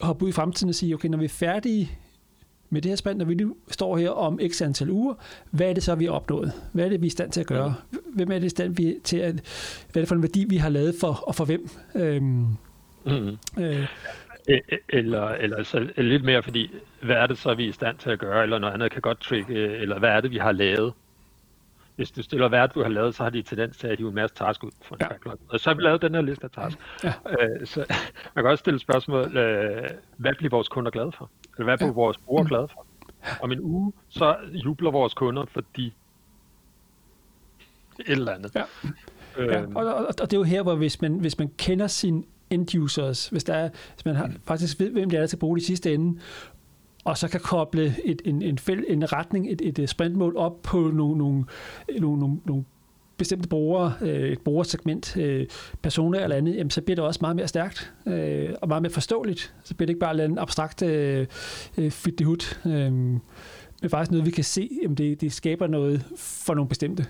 hoppe 0.00 0.24
ud 0.24 0.28
i 0.28 0.32
fremtiden 0.32 0.68
og 0.68 0.74
sige, 0.74 0.94
okay, 0.94 1.08
når 1.08 1.18
vi 1.18 1.24
er 1.24 1.28
færdige 1.28 1.90
med 2.70 2.82
det 2.82 2.90
her 2.90 2.96
spænd, 2.96 3.18
når 3.18 3.24
vi 3.24 3.34
nu 3.34 3.56
står 3.70 3.96
her 3.96 4.10
om 4.10 4.40
x 4.48 4.62
antal 4.62 4.90
uger, 4.90 5.14
hvad 5.50 5.70
er 5.70 5.72
det 5.72 5.82
så, 5.82 5.94
vi 5.94 6.04
har 6.04 6.12
opnået? 6.12 6.52
Hvad 6.72 6.84
er 6.84 6.88
det, 6.88 7.00
vi 7.00 7.06
er 7.06 7.08
i 7.08 7.10
stand 7.10 7.32
til 7.32 7.40
at 7.40 7.46
gøre? 7.46 7.74
Hvem 8.14 8.30
er 8.30 8.38
det 8.38 8.46
i 8.46 8.48
stand 8.48 8.76
vi, 8.76 8.96
til 9.04 9.16
at, 9.16 9.34
hvad 9.92 10.00
er 10.00 10.04
det 10.04 10.08
for 10.08 10.14
en 10.14 10.22
værdi, 10.22 10.46
vi 10.48 10.56
har 10.56 10.68
lavet 10.68 10.94
for, 11.00 11.22
og 11.26 11.34
for 11.34 11.44
hvem? 11.44 11.68
Øhm, 11.94 12.46
mm. 13.06 13.38
øh, 13.58 13.88
eller, 14.88 15.28
eller 15.28 15.62
så 15.62 15.88
lidt 15.96 16.24
mere, 16.24 16.42
fordi 16.42 16.70
hvad 17.02 17.16
er 17.16 17.26
det 17.26 17.38
så, 17.38 17.54
vi 17.54 17.64
er 17.64 17.68
i 17.68 17.72
stand 17.72 17.98
til 17.98 18.10
at 18.10 18.18
gøre, 18.18 18.42
eller 18.42 18.58
noget 18.58 18.74
andet 18.74 18.92
kan 18.92 19.02
godt 19.02 19.20
trigge, 19.20 19.54
eller 19.54 19.98
hvad 19.98 20.10
er 20.10 20.20
det, 20.20 20.30
vi 20.30 20.38
har 20.38 20.52
lavet? 20.52 20.92
Hvis 21.96 22.10
du 22.10 22.22
stiller, 22.22 22.48
hvad 22.48 22.68
du 22.68 22.82
har 22.82 22.88
lavet, 22.88 23.14
så 23.14 23.22
har 23.22 23.30
de 23.30 23.42
tendens 23.42 23.76
til 23.76 23.86
at 23.86 23.98
hive 23.98 24.08
en 24.08 24.14
masse 24.14 24.36
task 24.36 24.64
ud 24.64 24.70
for 24.82 24.94
en 24.94 25.00
ja. 25.00 25.30
Og 25.48 25.60
så 25.60 25.70
har 25.70 25.74
vi 25.74 25.82
lavet 25.82 26.02
den 26.02 26.14
her 26.14 26.22
liste 26.22 26.44
af 26.44 26.50
task. 26.50 26.78
Ja. 27.04 27.12
Øh, 27.26 27.66
så 27.66 27.84
man 28.34 28.44
kan 28.44 28.50
også 28.50 28.60
stille 28.60 28.78
spørgsmål, 28.80 29.36
øh, 29.36 29.90
hvad 30.16 30.34
bliver 30.34 30.50
vores 30.50 30.68
kunder 30.68 30.90
glade 30.90 31.12
for? 31.12 31.30
Eller 31.56 31.64
hvad 31.64 31.78
bliver 31.78 31.88
ja. 31.88 31.94
vores 31.94 32.18
brugere 32.18 32.42
mm. 32.42 32.48
glade 32.48 32.68
for? 32.68 32.86
Om 33.42 33.52
en 33.52 33.60
uge, 33.60 33.92
så 34.08 34.36
jubler 34.52 34.90
vores 34.90 35.14
kunder, 35.14 35.44
fordi 35.44 35.94
et 37.98 38.08
eller 38.08 38.32
andet. 38.32 38.54
Ja. 38.54 38.62
Ja, 39.38 39.62
øhm. 39.62 39.76
og, 39.76 39.84
og, 39.84 40.06
og 40.06 40.30
det 40.30 40.32
er 40.32 40.38
jo 40.38 40.42
her, 40.42 40.62
hvor 40.62 40.74
hvis 40.74 41.00
man, 41.00 41.14
hvis 41.14 41.38
man 41.38 41.50
kender 41.56 41.86
sin 41.86 42.24
end 42.50 42.74
users, 42.74 43.28
hvis, 43.28 43.44
der 43.44 43.54
er, 43.54 43.68
hvis 43.94 44.04
man 44.04 44.14
har, 44.14 44.26
mm. 44.26 44.32
faktisk 44.44 44.80
ved, 44.80 44.90
hvem 44.90 45.10
det 45.10 45.16
er, 45.16 45.20
der 45.20 45.26
skal 45.26 45.38
bruge 45.38 45.56
det 45.56 45.62
i 45.62 45.66
sidste 45.66 45.94
ende, 45.94 46.20
og 47.04 47.18
så 47.18 47.28
kan 47.28 47.40
koble 47.40 47.96
et, 48.04 48.22
en, 48.24 48.42
en, 48.42 48.58
fæld, 48.58 48.84
en 48.88 49.12
retning, 49.12 49.52
et, 49.52 49.78
et 49.78 49.88
sprintmål 49.88 50.36
op 50.36 50.62
på 50.62 50.80
nogle, 50.80 51.18
nogle, 51.18 51.44
nogle, 51.98 52.20
nogle, 52.20 52.40
nogle 52.44 52.64
bestemte 53.16 53.48
brugere, 53.48 53.92
øh, 54.00 54.30
et 54.30 54.40
brugersegment, 54.40 55.16
øh, 55.16 55.46
personer 55.82 56.20
eller 56.20 56.36
andet, 56.36 56.56
jamen, 56.56 56.70
så 56.70 56.80
bliver 56.80 56.96
det 56.96 57.04
også 57.04 57.18
meget 57.20 57.36
mere 57.36 57.48
stærkt 57.48 57.92
øh, 58.06 58.50
og 58.62 58.68
meget 58.68 58.82
mere 58.82 58.92
forståeligt. 58.92 59.54
Så 59.64 59.74
bliver 59.74 59.86
det 59.86 59.90
ikke 59.90 60.00
bare 60.00 60.24
en 60.24 60.38
abstrakt 60.38 60.82
øh, 60.82 61.26
fit 61.90 62.16
the 62.16 62.26
hood, 62.26 62.56
øh, 62.66 62.92
men 63.82 63.90
faktisk 63.90 64.10
noget, 64.10 64.26
vi 64.26 64.30
kan 64.30 64.44
se, 64.44 64.70
jamen 64.82 64.96
det, 64.96 65.20
det 65.20 65.32
skaber 65.32 65.66
noget 65.66 66.04
for 66.16 66.54
nogle 66.54 66.68
bestemte. 66.68 67.06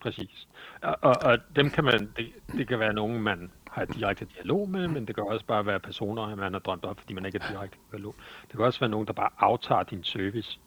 Præcis. 0.00 0.48
Og, 0.82 0.96
og, 1.00 1.14
og 1.22 1.38
dem 1.56 1.70
kan 1.70 1.84
man, 1.84 2.12
det, 2.16 2.32
det 2.52 2.68
kan 2.68 2.78
være 2.78 2.92
nogen, 2.92 3.22
man 3.22 3.50
har 3.70 3.84
direkte 3.84 4.26
dialog 4.34 4.68
med, 4.68 4.88
men 4.88 5.06
det 5.06 5.14
kan 5.14 5.24
også 5.24 5.46
bare 5.46 5.66
være 5.66 5.80
personer, 5.80 6.36
man 6.36 6.52
har 6.52 6.60
drømt 6.60 6.84
op, 6.84 7.00
fordi 7.00 7.14
man 7.14 7.26
ikke 7.26 7.38
er 7.42 7.48
direkte 7.52 7.76
dialog. 7.90 8.14
Det 8.42 8.56
kan 8.56 8.60
også 8.60 8.80
være 8.80 8.90
nogen, 8.90 9.06
der 9.06 9.12
bare 9.12 9.30
aftager 9.38 9.82
din 9.82 10.04
service 10.04 10.60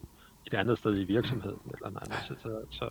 et 0.46 0.54
andet 0.54 0.78
sted 0.78 1.00
i 1.00 1.04
virksomheden. 1.04 1.60
Eller 1.74 1.90
noget 1.90 2.08
andet. 2.08 2.25
Så, 2.28 2.36
så, 2.42 2.62
så, 2.70 2.90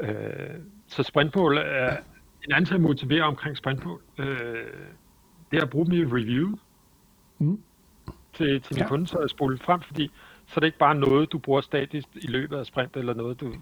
øh, 0.00 0.60
så 0.86 1.02
sprintmål 1.02 1.58
er 1.58 1.96
en 2.44 2.52
anden 2.52 2.64
til 2.64 2.74
at 2.74 2.80
motivere 2.80 3.22
omkring 3.22 3.56
sprintmål. 3.56 4.00
Øh, 4.18 4.66
det 5.50 5.58
er 5.58 5.62
at 5.62 5.70
bruge 5.70 5.86
dem 5.86 5.94
i 5.94 6.04
review 6.04 6.58
mm. 7.38 7.62
til, 8.32 8.62
til 8.62 8.74
din 8.76 8.82
ja. 8.82 8.88
kunde, 8.88 9.06
så 9.06 9.18
at 9.18 9.30
spole 9.30 9.58
frem, 9.58 9.80
fordi 9.80 10.10
så 10.46 10.52
er 10.56 10.60
det 10.60 10.66
ikke 10.66 10.78
bare 10.78 10.94
noget, 10.94 11.32
du 11.32 11.38
bruger 11.38 11.60
statisk 11.60 12.08
i 12.14 12.26
løbet 12.26 12.56
af 12.56 12.66
sprint, 12.66 12.96
eller 12.96 13.14
noget, 13.14 13.40
du, 13.40 13.54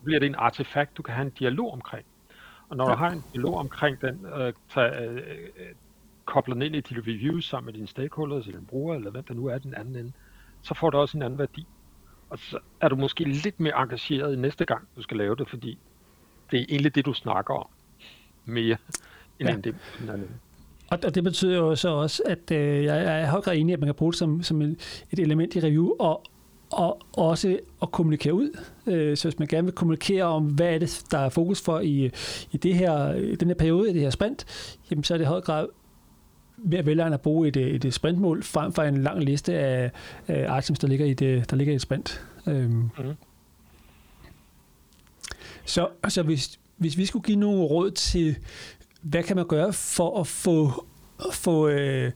så 0.00 0.04
bliver 0.04 0.20
det 0.20 0.26
en 0.26 0.34
artefakt, 0.38 0.96
du 0.96 1.02
kan 1.02 1.14
have 1.14 1.26
en 1.26 1.32
dialog 1.38 1.72
omkring. 1.72 2.04
Og 2.68 2.76
når 2.76 2.84
ja. 2.84 2.90
du 2.90 2.96
har 2.96 3.10
en 3.10 3.24
dialog 3.32 3.54
omkring 3.54 4.00
den, 4.00 4.26
øh, 4.26 4.52
tager, 4.74 5.10
øh, 5.10 5.22
kobler 6.24 6.54
den 6.54 6.62
ind 6.62 6.76
i 6.76 6.80
dit 6.80 6.98
reviews 6.98 7.48
sammen 7.48 7.66
med 7.66 7.74
dine 7.74 7.86
stakeholders, 7.86 8.46
eller 8.46 8.58
din 8.58 8.66
bruger, 8.66 8.94
eller 8.94 9.10
hvem 9.10 9.24
der 9.24 9.34
nu 9.34 9.46
er 9.46 9.58
den 9.58 9.74
anden 9.74 9.96
ende, 9.96 10.12
så 10.62 10.74
får 10.74 10.90
det 10.90 11.00
også 11.00 11.16
en 11.16 11.22
anden 11.22 11.38
værdi. 11.38 11.66
Og 12.30 12.38
så 12.38 12.58
er 12.80 12.88
du 12.88 12.96
måske 12.96 13.24
lidt 13.24 13.60
mere 13.60 13.82
engageret 13.82 14.32
i 14.32 14.36
næste 14.36 14.64
gang, 14.64 14.88
du 14.96 15.02
skal 15.02 15.16
lave 15.16 15.36
det, 15.36 15.48
fordi 15.48 15.78
det 16.50 16.60
er 16.60 16.64
egentlig 16.68 16.94
det, 16.94 17.06
du 17.06 17.12
snakker 17.12 17.54
om 17.54 17.66
mere, 18.44 18.76
end 19.38 19.48
ja. 19.48 19.56
det 19.56 19.74
den 19.98 20.08
anden. 20.08 20.40
Og, 20.90 21.14
det 21.14 21.24
betyder 21.24 21.56
jo 21.56 21.76
så 21.76 21.88
også, 21.88 22.22
at 22.26 22.50
øh, 22.50 22.84
jeg 22.84 23.22
er 23.22 23.30
højt 23.30 23.48
enig, 23.48 23.72
at 23.72 23.80
man 23.80 23.86
kan 23.86 23.94
bruge 23.94 24.12
det 24.12 24.18
som, 24.18 24.42
som 24.42 24.62
et 24.62 25.18
element 25.18 25.54
i 25.54 25.60
review, 25.60 25.90
og, 25.98 26.24
og 26.70 27.00
også 27.12 27.58
at 27.82 27.90
kommunikere 27.90 28.34
ud. 28.34 28.58
Øh, 28.86 29.16
så 29.16 29.28
hvis 29.28 29.38
man 29.38 29.48
gerne 29.48 29.64
vil 29.64 29.74
kommunikere 29.74 30.24
om, 30.24 30.44
hvad 30.44 30.74
er 30.74 30.78
det, 30.78 31.02
der 31.10 31.18
er 31.18 31.28
fokus 31.28 31.60
for 31.60 31.80
i, 31.80 32.10
i 32.52 32.56
det 32.56 32.74
her, 32.74 33.14
i 33.14 33.36
den 33.36 33.48
her 33.48 33.54
periode, 33.54 33.90
i 33.90 33.92
det 33.92 34.02
her 34.02 34.10
sprint, 34.10 34.46
jamen 34.90 35.04
så 35.04 35.14
er 35.14 35.18
det 35.18 35.24
i 35.24 35.28
høj 35.28 35.40
grad 35.40 35.66
mere 36.56 36.86
vælgeren 36.86 37.12
at 37.12 37.20
bruge 37.20 37.48
et, 37.48 37.56
et 37.56 37.94
sprintmål 37.94 38.42
frem 38.42 38.72
for 38.72 38.82
en 38.82 39.02
lang 39.02 39.24
liste 39.24 39.54
af, 39.54 39.90
af 40.28 40.58
items, 40.58 40.78
der 40.78 40.88
ligger 40.88 41.06
i, 41.06 41.14
det, 41.14 41.50
der 41.50 41.56
ligger 41.56 41.72
i 41.72 41.76
et 41.76 41.82
sprint. 41.82 42.26
Øhm. 42.46 42.90
Mm. 42.98 43.14
Så, 45.64 45.88
så 46.08 46.22
hvis, 46.22 46.60
hvis 46.76 46.96
vi 46.96 47.06
skulle 47.06 47.22
give 47.22 47.38
nogle 47.38 47.62
råd 47.62 47.90
til, 47.90 48.36
hvad 49.02 49.22
kan 49.22 49.36
man 49.36 49.46
gøre 49.46 49.72
for 49.72 50.20
at 50.20 50.26
få, 50.26 50.86
få 51.32 51.68
øh, 51.68 52.12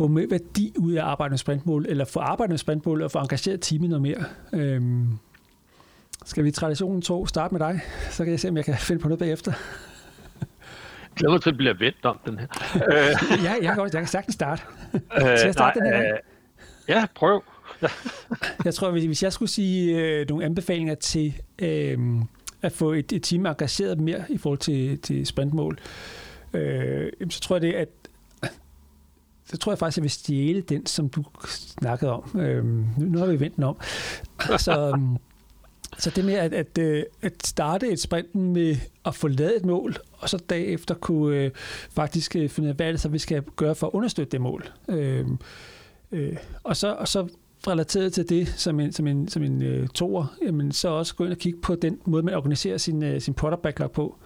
få 0.00 0.08
med 0.08 0.28
værdi 0.28 0.72
ud 0.78 0.92
af 0.92 1.04
arbejde 1.04 1.30
med 1.30 1.38
sprintmål, 1.38 1.86
eller 1.88 2.04
få 2.04 2.20
arbejde 2.20 2.50
med 2.50 2.58
sprintmål 2.58 3.02
og 3.02 3.10
få 3.10 3.18
engageret 3.18 3.60
teamet 3.60 3.90
noget 3.90 4.02
mere. 4.02 4.24
Øhm, 4.52 5.08
skal 6.24 6.44
vi 6.44 6.50
traditionen 6.50 7.02
to 7.02 7.26
starte 7.26 7.54
med 7.54 7.60
dig? 7.60 7.80
Så 8.10 8.24
kan 8.24 8.30
jeg 8.30 8.40
se, 8.40 8.48
om 8.48 8.56
jeg 8.56 8.64
kan 8.64 8.74
finde 8.78 9.02
på 9.02 9.08
noget 9.08 9.18
bagefter. 9.18 9.52
glæder 11.16 11.32
mig 11.32 11.42
til, 11.42 11.50
at 11.50 11.56
bliver 11.56 11.74
vendt 11.74 12.04
om 12.04 12.18
den 12.26 12.38
her. 12.38 12.46
ja, 13.46 13.54
jeg 13.62 13.74
kan, 13.74 13.82
også, 13.82 13.96
jeg 13.96 14.02
kan 14.02 14.06
sagtens 14.06 14.34
starte. 14.34 14.62
Skal 15.18 15.44
jeg 15.44 15.52
starte 15.52 15.80
nej, 15.80 15.90
den 15.90 16.02
her? 16.02 16.12
Øh, 16.12 16.18
ja, 16.88 17.06
prøv. 17.14 17.42
jeg 18.64 18.74
tror, 18.74 18.90
hvis, 18.90 19.04
hvis 19.04 19.22
jeg 19.22 19.32
skulle 19.32 19.50
sige 19.50 19.98
øh, 19.98 20.28
nogle 20.28 20.44
anbefalinger 20.44 20.94
til 20.94 21.34
øh, 21.58 21.98
at 22.62 22.72
få 22.72 22.92
et, 22.92 23.12
et 23.12 23.22
team 23.22 23.46
engageret 23.46 24.00
mere 24.00 24.24
i 24.28 24.38
forhold 24.38 24.58
til, 24.58 24.98
til 24.98 25.26
sprintmål, 25.26 25.78
øh, 26.54 27.12
så 27.30 27.40
tror 27.40 27.56
jeg 27.56 27.62
det, 27.62 27.72
at 27.72 27.88
så 29.50 29.58
tror 29.58 29.72
jeg 29.72 29.78
faktisk, 29.78 29.96
jeg 29.96 30.02
vil 30.02 30.10
stjæle 30.10 30.60
den, 30.60 30.86
som 30.86 31.08
du 31.08 31.24
snakkede 31.46 32.12
om. 32.12 32.40
Øhm, 32.40 32.86
nu, 32.98 33.06
nu 33.06 33.18
har 33.18 33.26
vi 33.26 33.40
vendt 33.40 33.56
den 33.56 33.64
om. 33.64 33.76
Så, 34.58 34.92
øhm, 34.94 35.16
så 35.98 36.10
det 36.10 36.24
med 36.24 36.34
at, 36.34 36.54
at, 36.54 36.78
øh, 36.78 37.02
at 37.22 37.46
starte 37.46 37.88
et 37.88 38.00
sprint 38.00 38.34
med 38.34 38.76
at 39.04 39.14
få 39.14 39.28
lavet 39.28 39.56
et 39.56 39.64
mål, 39.64 39.96
og 40.18 40.28
så 40.28 40.42
derefter 40.48 40.94
kunne 40.94 41.36
øh, 41.36 41.50
faktisk 41.90 42.36
øh, 42.36 42.48
finde 42.48 42.66
ud 42.66 42.68
af, 42.68 42.76
hvad 42.76 42.92
det 42.92 43.00
så, 43.00 43.08
vi 43.08 43.18
skal 43.18 43.42
gøre 43.56 43.74
for 43.74 43.86
at 43.86 43.92
understøtte 43.92 44.30
det 44.30 44.40
mål. 44.40 44.68
Øhm, 44.88 45.38
øh, 46.12 46.36
og, 46.64 46.76
så, 46.76 46.94
og 46.94 47.08
så 47.08 47.28
relateret 47.66 48.12
til 48.12 48.28
det 48.28 48.48
som 48.48 48.80
en, 48.80 48.92
som 48.92 49.06
en, 49.06 49.28
som 49.28 49.42
en 49.42 49.62
øh, 49.62 49.88
toer, 49.88 50.36
jamen, 50.42 50.72
så 50.72 50.88
også 50.88 51.14
gå 51.14 51.24
ind 51.24 51.32
og 51.32 51.38
kigge 51.38 51.60
på 51.60 51.74
den 51.74 51.98
måde, 52.04 52.22
man 52.22 52.34
organiserer 52.34 52.78
sin, 52.78 53.02
øh, 53.02 53.20
sin 53.20 53.34
product 53.34 53.62
backlog 53.62 53.92
på. 53.92 54.16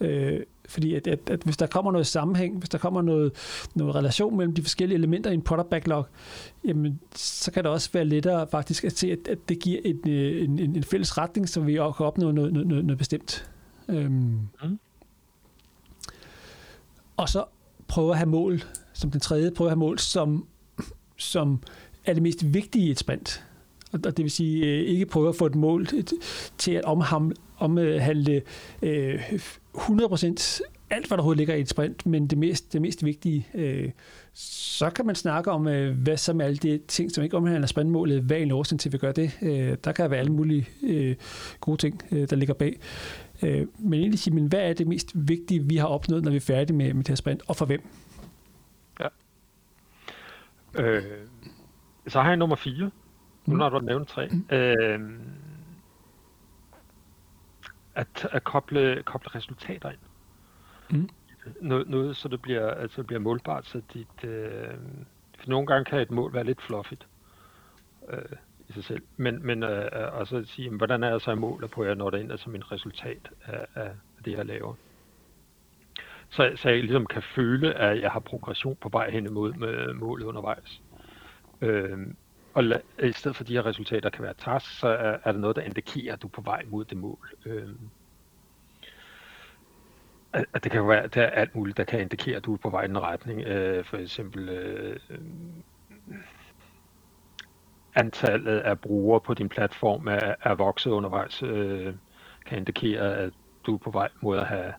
Øh, 0.00 0.40
fordi 0.68 0.94
at, 0.94 1.06
at, 1.06 1.30
at 1.30 1.42
hvis 1.42 1.56
der 1.56 1.66
kommer 1.66 1.92
noget 1.92 2.06
sammenhæng, 2.06 2.58
hvis 2.58 2.68
der 2.68 2.78
kommer 2.78 3.02
noget, 3.02 3.32
noget 3.74 3.94
relation 3.94 4.36
mellem 4.36 4.54
de 4.54 4.62
forskellige 4.62 4.98
elementer 4.98 5.30
i 5.30 5.34
en 5.34 5.42
product 5.42 5.70
backlog, 5.70 6.06
jamen, 6.64 7.00
så 7.14 7.52
kan 7.52 7.64
det 7.64 7.72
også 7.72 7.90
være 7.92 8.04
lettere 8.04 8.46
faktisk 8.46 8.84
at 8.84 8.98
se, 8.98 9.12
at, 9.12 9.28
at 9.28 9.38
det 9.48 9.58
giver 9.58 9.80
en, 9.84 10.08
øh, 10.08 10.44
en, 10.44 10.58
en, 10.58 10.76
en 10.76 10.84
fælles 10.84 11.18
retning, 11.18 11.48
så 11.48 11.60
vi 11.60 11.78
også 11.78 11.96
kan 11.96 12.06
opnå 12.06 12.32
noget, 12.32 12.52
noget, 12.52 12.68
noget, 12.68 12.84
noget 12.84 12.98
bestemt. 12.98 13.50
Øhm. 13.88 14.38
Mm. 14.62 14.78
Og 17.16 17.28
så 17.28 17.44
prøve 17.88 18.10
at 18.10 18.16
have 18.16 18.28
mål, 18.28 18.62
som 18.92 19.10
den 19.10 19.20
tredje, 19.20 19.50
prøve 19.50 19.68
at 19.68 19.70
have 19.70 19.78
mål, 19.78 19.98
som, 19.98 20.46
som 21.16 21.62
er 22.04 22.12
det 22.12 22.22
mest 22.22 22.54
vigtige 22.54 22.86
i 22.86 22.90
et 22.90 22.98
sprint. 22.98 23.44
Og 23.92 24.04
det 24.04 24.18
vil 24.18 24.30
sige, 24.30 24.66
øh, 24.66 24.86
ikke 24.86 25.06
prøve 25.06 25.28
at 25.28 25.36
få 25.36 25.46
et 25.46 25.54
mål 25.54 25.86
til 26.58 26.72
at 26.72 26.84
omhandle 27.58 28.42
øh, 28.82 29.22
100% 29.76 30.62
alt, 30.92 31.06
hvad 31.08 31.16
der 31.16 31.22
overhovedet 31.22 31.38
ligger 31.38 31.54
i 31.54 31.60
et 31.60 31.68
sprint, 31.68 32.06
men 32.06 32.26
det 32.26 32.38
mest, 32.38 32.72
det 32.72 32.82
mest 32.82 33.04
vigtige, 33.04 33.48
øh, 33.54 33.90
så 34.34 34.90
kan 34.90 35.06
man 35.06 35.14
snakke 35.14 35.50
om, 35.50 35.68
øh, 35.68 35.96
hvad 35.96 36.16
som 36.16 36.40
er 36.40 36.44
alle 36.44 36.56
de 36.56 36.80
ting, 36.88 37.12
som 37.12 37.24
ikke 37.24 37.36
omhandler 37.36 37.66
sprintmålet, 37.66 38.22
hvad 38.22 38.36
er 38.36 38.40
en 38.40 38.50
årsag 38.50 38.78
til, 38.78 38.88
at 38.88 38.92
vi 38.92 38.98
gør 38.98 39.12
det. 39.12 39.38
Øh, 39.42 39.76
der 39.84 39.92
kan 39.92 40.10
være 40.10 40.20
alle 40.20 40.32
mulige 40.32 40.68
øh, 40.82 41.16
gode 41.60 41.76
ting, 41.76 42.02
øh, 42.12 42.30
der 42.30 42.36
ligger 42.36 42.54
bag. 42.54 42.80
Øh, 43.42 43.66
men 43.78 44.00
egentlig 44.00 44.18
sige, 44.18 44.34
men 44.34 44.46
hvad 44.46 44.60
er 44.60 44.72
det 44.72 44.86
mest 44.86 45.10
vigtige, 45.14 45.62
vi 45.62 45.76
har 45.76 45.86
opnået, 45.86 46.24
når 46.24 46.30
vi 46.30 46.36
er 46.36 46.40
færdige 46.40 46.76
med, 46.76 46.94
med 46.94 47.04
det 47.04 47.08
her 47.08 47.16
sprint, 47.16 47.42
og 47.46 47.56
for 47.56 47.66
hvem? 47.66 47.82
Ja. 49.00 49.08
Øh, 50.82 51.02
så 52.08 52.20
har 52.20 52.28
jeg 52.28 52.36
nummer 52.36 52.56
4. 52.56 52.90
Nu 53.46 53.56
har 53.56 53.68
du 53.68 53.78
nævnt 53.78 54.08
tre. 54.08 54.28
Mm. 54.28 54.56
Øh, 54.56 55.20
at, 57.94 58.28
at 58.32 58.44
koble, 58.44 59.02
koble 59.02 59.34
resultater 59.34 59.90
ind. 59.90 59.98
Mm. 60.90 61.08
Noget, 61.60 61.88
noget, 61.88 62.16
så 62.16 62.28
det 62.28 62.42
bliver, 62.42 62.70
altså 62.70 62.96
det 62.96 63.06
bliver 63.06 63.20
målbart, 63.20 63.66
så 63.66 63.82
dit, 63.94 64.24
øh, 64.24 64.74
for 65.38 65.50
nogle 65.50 65.66
gange 65.66 65.84
kan 65.84 66.00
et 66.00 66.10
mål 66.10 66.32
være 66.34 66.44
lidt 66.44 66.62
fluffigt 66.62 67.06
øh, 68.08 68.36
i 68.68 68.72
sig 68.72 68.84
selv. 68.84 69.02
Men, 69.16 69.46
men 69.46 69.62
øh, 69.62 69.88
og 70.12 70.26
så 70.26 70.36
at 70.36 70.48
sige, 70.48 70.70
hvordan 70.70 71.02
er 71.02 71.08
jeg 71.08 71.20
så 71.20 71.30
i 71.30 71.36
mål 71.36 71.68
på, 71.68 71.82
at 71.82 71.88
jeg 71.88 71.96
når 71.96 72.10
det 72.10 72.20
ind 72.20 72.38
som 72.38 72.54
en 72.54 72.72
resultat 72.72 73.30
af, 73.44 73.66
af 73.74 73.90
det, 74.24 74.32
jeg 74.32 74.46
laver. 74.46 74.74
Så, 76.28 76.52
så 76.56 76.68
jeg 76.68 76.78
ligesom 76.78 77.06
kan 77.06 77.22
føle, 77.22 77.74
at 77.74 78.00
jeg 78.00 78.10
har 78.10 78.20
progression 78.20 78.76
på 78.76 78.88
vej 78.88 79.10
hen 79.10 79.26
imod 79.26 79.52
med 79.52 79.92
målet 79.92 80.24
undervejs. 80.24 80.82
Øh, 81.60 81.98
og 82.54 82.64
la, 82.64 82.78
i 83.02 83.12
stedet 83.12 83.36
for 83.36 83.44
de 83.44 83.52
her 83.52 83.66
resultater 83.66 84.10
kan 84.10 84.24
være 84.24 84.34
task, 84.34 84.78
så 84.78 84.88
er, 84.88 85.18
er 85.24 85.32
der 85.32 85.38
noget, 85.38 85.56
der 85.56 85.62
indikerer, 85.62 86.12
at 86.12 86.22
du 86.22 86.26
er 86.26 86.30
på 86.30 86.40
vej 86.40 86.62
mod 86.66 86.84
det 86.84 86.98
mål. 86.98 87.30
Øh, 87.46 87.68
at 90.32 90.64
det 90.64 90.72
kan 90.72 90.88
være, 90.88 91.06
der 91.06 91.22
er 91.22 91.30
alt 91.30 91.54
muligt, 91.54 91.76
der 91.76 91.84
kan 91.84 92.00
indikere, 92.00 92.36
at 92.36 92.44
du 92.44 92.52
er 92.54 92.58
på 92.58 92.70
vej 92.70 92.84
i 92.84 92.88
den 92.88 92.98
retning. 92.98 93.40
Øh, 93.40 93.84
for 93.84 93.96
eksempel 93.96 94.48
øh, 94.48 95.00
antallet 97.94 98.58
af 98.58 98.80
brugere 98.80 99.20
på 99.20 99.34
din 99.34 99.48
platform 99.48 100.06
er, 100.06 100.34
er 100.42 100.54
vokset 100.54 100.90
undervejs, 100.90 101.42
øh, 101.42 101.94
kan 102.46 102.58
indikere, 102.58 103.16
at 103.16 103.32
du 103.66 103.74
er 103.74 103.78
på 103.78 103.90
vej 103.90 104.08
mod 104.20 104.38
at 104.38 104.46
have 104.46 104.72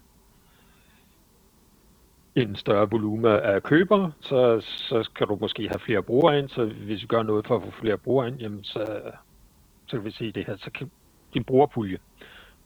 en 2.36 2.56
større 2.56 2.90
volume 2.90 3.42
af 3.42 3.64
købere, 3.64 4.12
så, 4.20 4.60
så 4.62 5.10
kan 5.16 5.28
du 5.28 5.38
måske 5.42 5.68
have 5.68 5.80
flere 5.80 6.04
brugere 6.04 6.40
ind, 6.40 6.50
så 6.50 6.66
hvis 6.66 7.02
vi 7.02 7.08
gør 7.08 7.24
noget 7.24 7.48
for 7.48 7.56
at 7.56 7.64
få 7.64 7.72
flere 7.72 7.98
brugere 7.98 8.28
ind, 8.28 8.38
jamen 8.40 8.64
så, 8.64 9.02
så 9.86 9.98
kan 9.98 10.06
vi 10.06 10.12
se 10.12 10.32
det 10.32 10.46
her, 10.48 10.58
så 10.58 10.72
kan 10.72 10.92
din 11.34 11.44
brugerpulje 11.44 11.98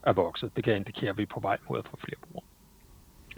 er 0.03 0.13
vokset. 0.13 0.51
Det 0.55 0.63
kan 0.63 0.75
indikere, 0.75 1.09
at 1.09 1.17
vi 1.17 1.21
er 1.21 1.27
på 1.27 1.39
vej 1.39 1.57
mod 1.69 1.79
at 1.79 1.87
få 1.87 1.97
flere 1.97 2.17
brugere. 2.21 2.45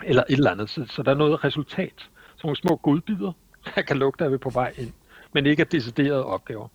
Eller 0.03 0.23
et 0.29 0.37
eller 0.37 0.51
andet. 0.51 0.69
Så, 0.69 0.85
så 0.89 1.03
der 1.03 1.11
er 1.11 1.15
noget 1.15 1.43
resultat. 1.43 2.09
Så 2.35 2.41
nogle 2.43 2.55
små 2.55 2.75
godbidder, 2.75 3.31
der 3.75 3.81
kan 3.81 3.97
lugte, 3.97 4.25
at 4.25 4.31
vi 4.31 4.33
er 4.33 4.37
på 4.37 4.49
vej 4.49 4.73
ind. 4.77 4.93
Men 5.33 5.45
ikke 5.45 5.61
af 5.61 5.67
deciderede 5.67 6.25
opgaver. 6.25 6.67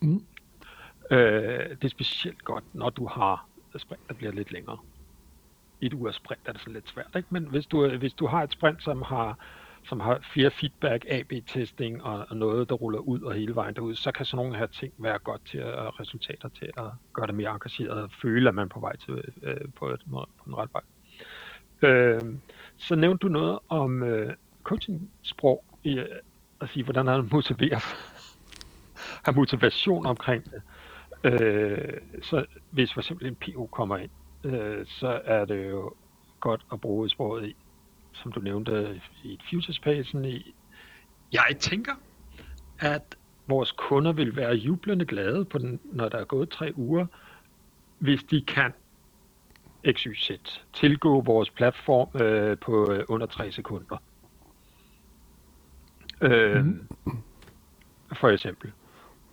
Mm. 0.00 0.24
Øh, 1.10 1.70
det 1.70 1.84
er 1.84 1.88
specielt 1.88 2.44
godt, 2.44 2.64
når 2.74 2.90
du 2.90 3.06
har 3.06 3.48
sprint, 3.78 4.08
der 4.08 4.14
bliver 4.14 4.32
lidt 4.32 4.52
længere. 4.52 4.78
Et 5.80 5.92
ugers 5.92 6.14
sprint 6.14 6.40
er 6.46 6.52
det 6.52 6.60
så 6.60 6.70
lidt 6.70 6.88
svært, 6.88 7.16
ikke? 7.16 7.28
Men 7.30 7.44
hvis 7.44 7.66
du, 7.66 7.84
øh, 7.84 7.98
hvis 7.98 8.12
du 8.12 8.26
har 8.26 8.42
et 8.42 8.52
sprint, 8.52 8.82
som 8.82 9.02
har 9.02 9.38
som 9.82 10.00
har 10.00 10.18
flere 10.32 10.50
feedback, 10.50 11.04
AB-testing 11.08 12.02
og, 12.02 12.26
og 12.28 12.36
noget, 12.36 12.68
der 12.68 12.74
ruller 12.74 12.98
ud 12.98 13.20
og 13.20 13.34
hele 13.34 13.54
vejen 13.54 13.74
derud, 13.74 13.94
så 13.94 14.12
kan 14.12 14.26
sådan 14.26 14.44
nogle 14.44 14.58
her 14.58 14.66
ting 14.66 14.92
være 14.98 15.18
godt 15.18 15.46
til 15.46 15.58
at 15.58 16.00
resultater 16.00 16.48
til 16.48 16.70
at 16.76 16.84
gøre 17.12 17.26
det 17.26 17.34
mere 17.34 17.50
engageret 17.50 18.02
og 18.02 18.10
føle, 18.22 18.48
at 18.48 18.54
man 18.54 18.64
er 18.64 18.68
på 18.68 18.80
vej 18.80 18.96
til 18.96 19.22
øh, 19.42 19.56
på, 19.76 19.88
et, 19.88 20.02
på 20.10 20.26
en 20.46 20.54
ret 20.54 20.70
vej. 20.72 20.82
Øh, 21.82 22.20
så 22.76 22.94
nævnte 22.94 23.22
du 23.22 23.32
noget 23.32 23.58
om 23.68 24.02
øh, 24.02 24.34
coaching-sprog, 24.62 25.64
i, 25.84 25.98
øh, 25.98 26.06
at 26.60 26.68
sige, 26.68 26.84
hvordan 26.84 27.06
han 27.06 27.28
motiverer, 27.32 27.80
har 29.24 29.32
motivation 29.32 30.06
omkring 30.06 30.44
det. 30.44 30.62
Øh, 31.24 32.00
så 32.22 32.44
hvis 32.70 32.92
for 32.92 33.00
eksempel 33.00 33.26
en 33.26 33.34
PO 33.34 33.66
kommer 33.66 33.96
ind, 33.96 34.10
øh, 34.44 34.86
så 34.86 35.20
er 35.24 35.44
det 35.44 35.70
jo 35.70 35.94
godt 36.40 36.66
at 36.72 36.80
bruge 36.80 37.08
sproget 37.08 37.48
i, 37.48 37.56
som 38.12 38.32
du 38.32 38.40
nævnte 38.40 39.00
i 39.24 39.32
et 39.32 39.40
future 39.50 39.74
space, 39.74 40.28
i, 40.28 40.54
jeg 41.32 41.56
tænker, 41.60 41.92
at 42.78 43.16
vores 43.46 43.72
kunder 43.72 44.12
vil 44.12 44.36
være 44.36 44.54
jublende 44.54 45.04
glade, 45.04 45.44
på 45.44 45.58
den, 45.58 45.80
når 45.84 46.08
der 46.08 46.18
er 46.18 46.24
gået 46.24 46.48
tre 46.48 46.72
uger, 46.76 47.06
hvis 47.98 48.24
de 48.24 48.40
kan 48.40 48.72
XYZ. 49.92 50.30
Tilgå 50.72 51.20
vores 51.20 51.50
platform 51.50 52.22
øh, 52.22 52.58
på 52.58 52.92
øh, 52.92 53.04
under 53.08 53.26
3 53.26 53.52
sekunder. 53.52 53.96
Øh, 56.20 56.64
mm. 56.64 56.86
For 58.12 58.28
eksempel. 58.28 58.72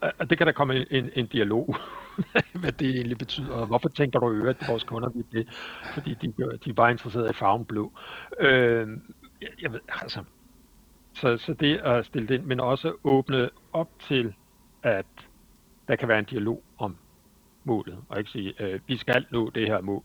Og 0.01 0.29
det 0.29 0.37
kan 0.37 0.47
der 0.47 0.53
komme 0.53 0.75
en, 0.75 0.87
en, 0.91 1.09
en 1.15 1.27
dialog, 1.27 1.75
hvad 2.61 2.71
det 2.71 2.89
egentlig 2.89 3.17
betyder, 3.17 3.53
og 3.53 3.67
hvorfor 3.67 3.89
tænker 3.89 4.19
du 4.19 4.31
øvrigt, 4.31 4.61
at 4.61 4.69
vores 4.69 4.83
kunder 4.83 5.09
vil 5.09 5.25
det, 5.31 5.47
fordi 5.93 6.13
de, 6.21 6.33
de 6.65 6.69
er 6.69 6.73
bare 6.73 6.91
interesserede 6.91 7.29
i 7.29 7.33
farven 7.33 7.65
blå. 7.65 7.91
Øh, 8.39 8.87
jeg, 9.41 9.49
jeg 9.61 9.71
ved, 9.73 9.79
altså, 9.87 10.23
så, 11.13 11.37
så 11.37 11.53
det 11.53 11.77
at 11.77 12.05
stille 12.05 12.27
det 12.27 12.33
ind, 12.35 12.43
men 12.43 12.59
også 12.59 12.93
åbne 13.03 13.49
op 13.73 13.89
til, 13.99 14.33
at 14.83 15.05
der 15.87 15.95
kan 15.95 16.07
være 16.07 16.19
en 16.19 16.25
dialog 16.25 16.63
om 16.77 16.97
målet, 17.63 17.97
og 18.09 18.19
ikke 18.19 18.31
sige, 18.31 18.53
øh, 18.59 18.79
vi 18.87 18.97
skal 18.97 19.25
nå 19.31 19.49
det 19.49 19.67
her 19.67 19.81
mål 19.81 20.03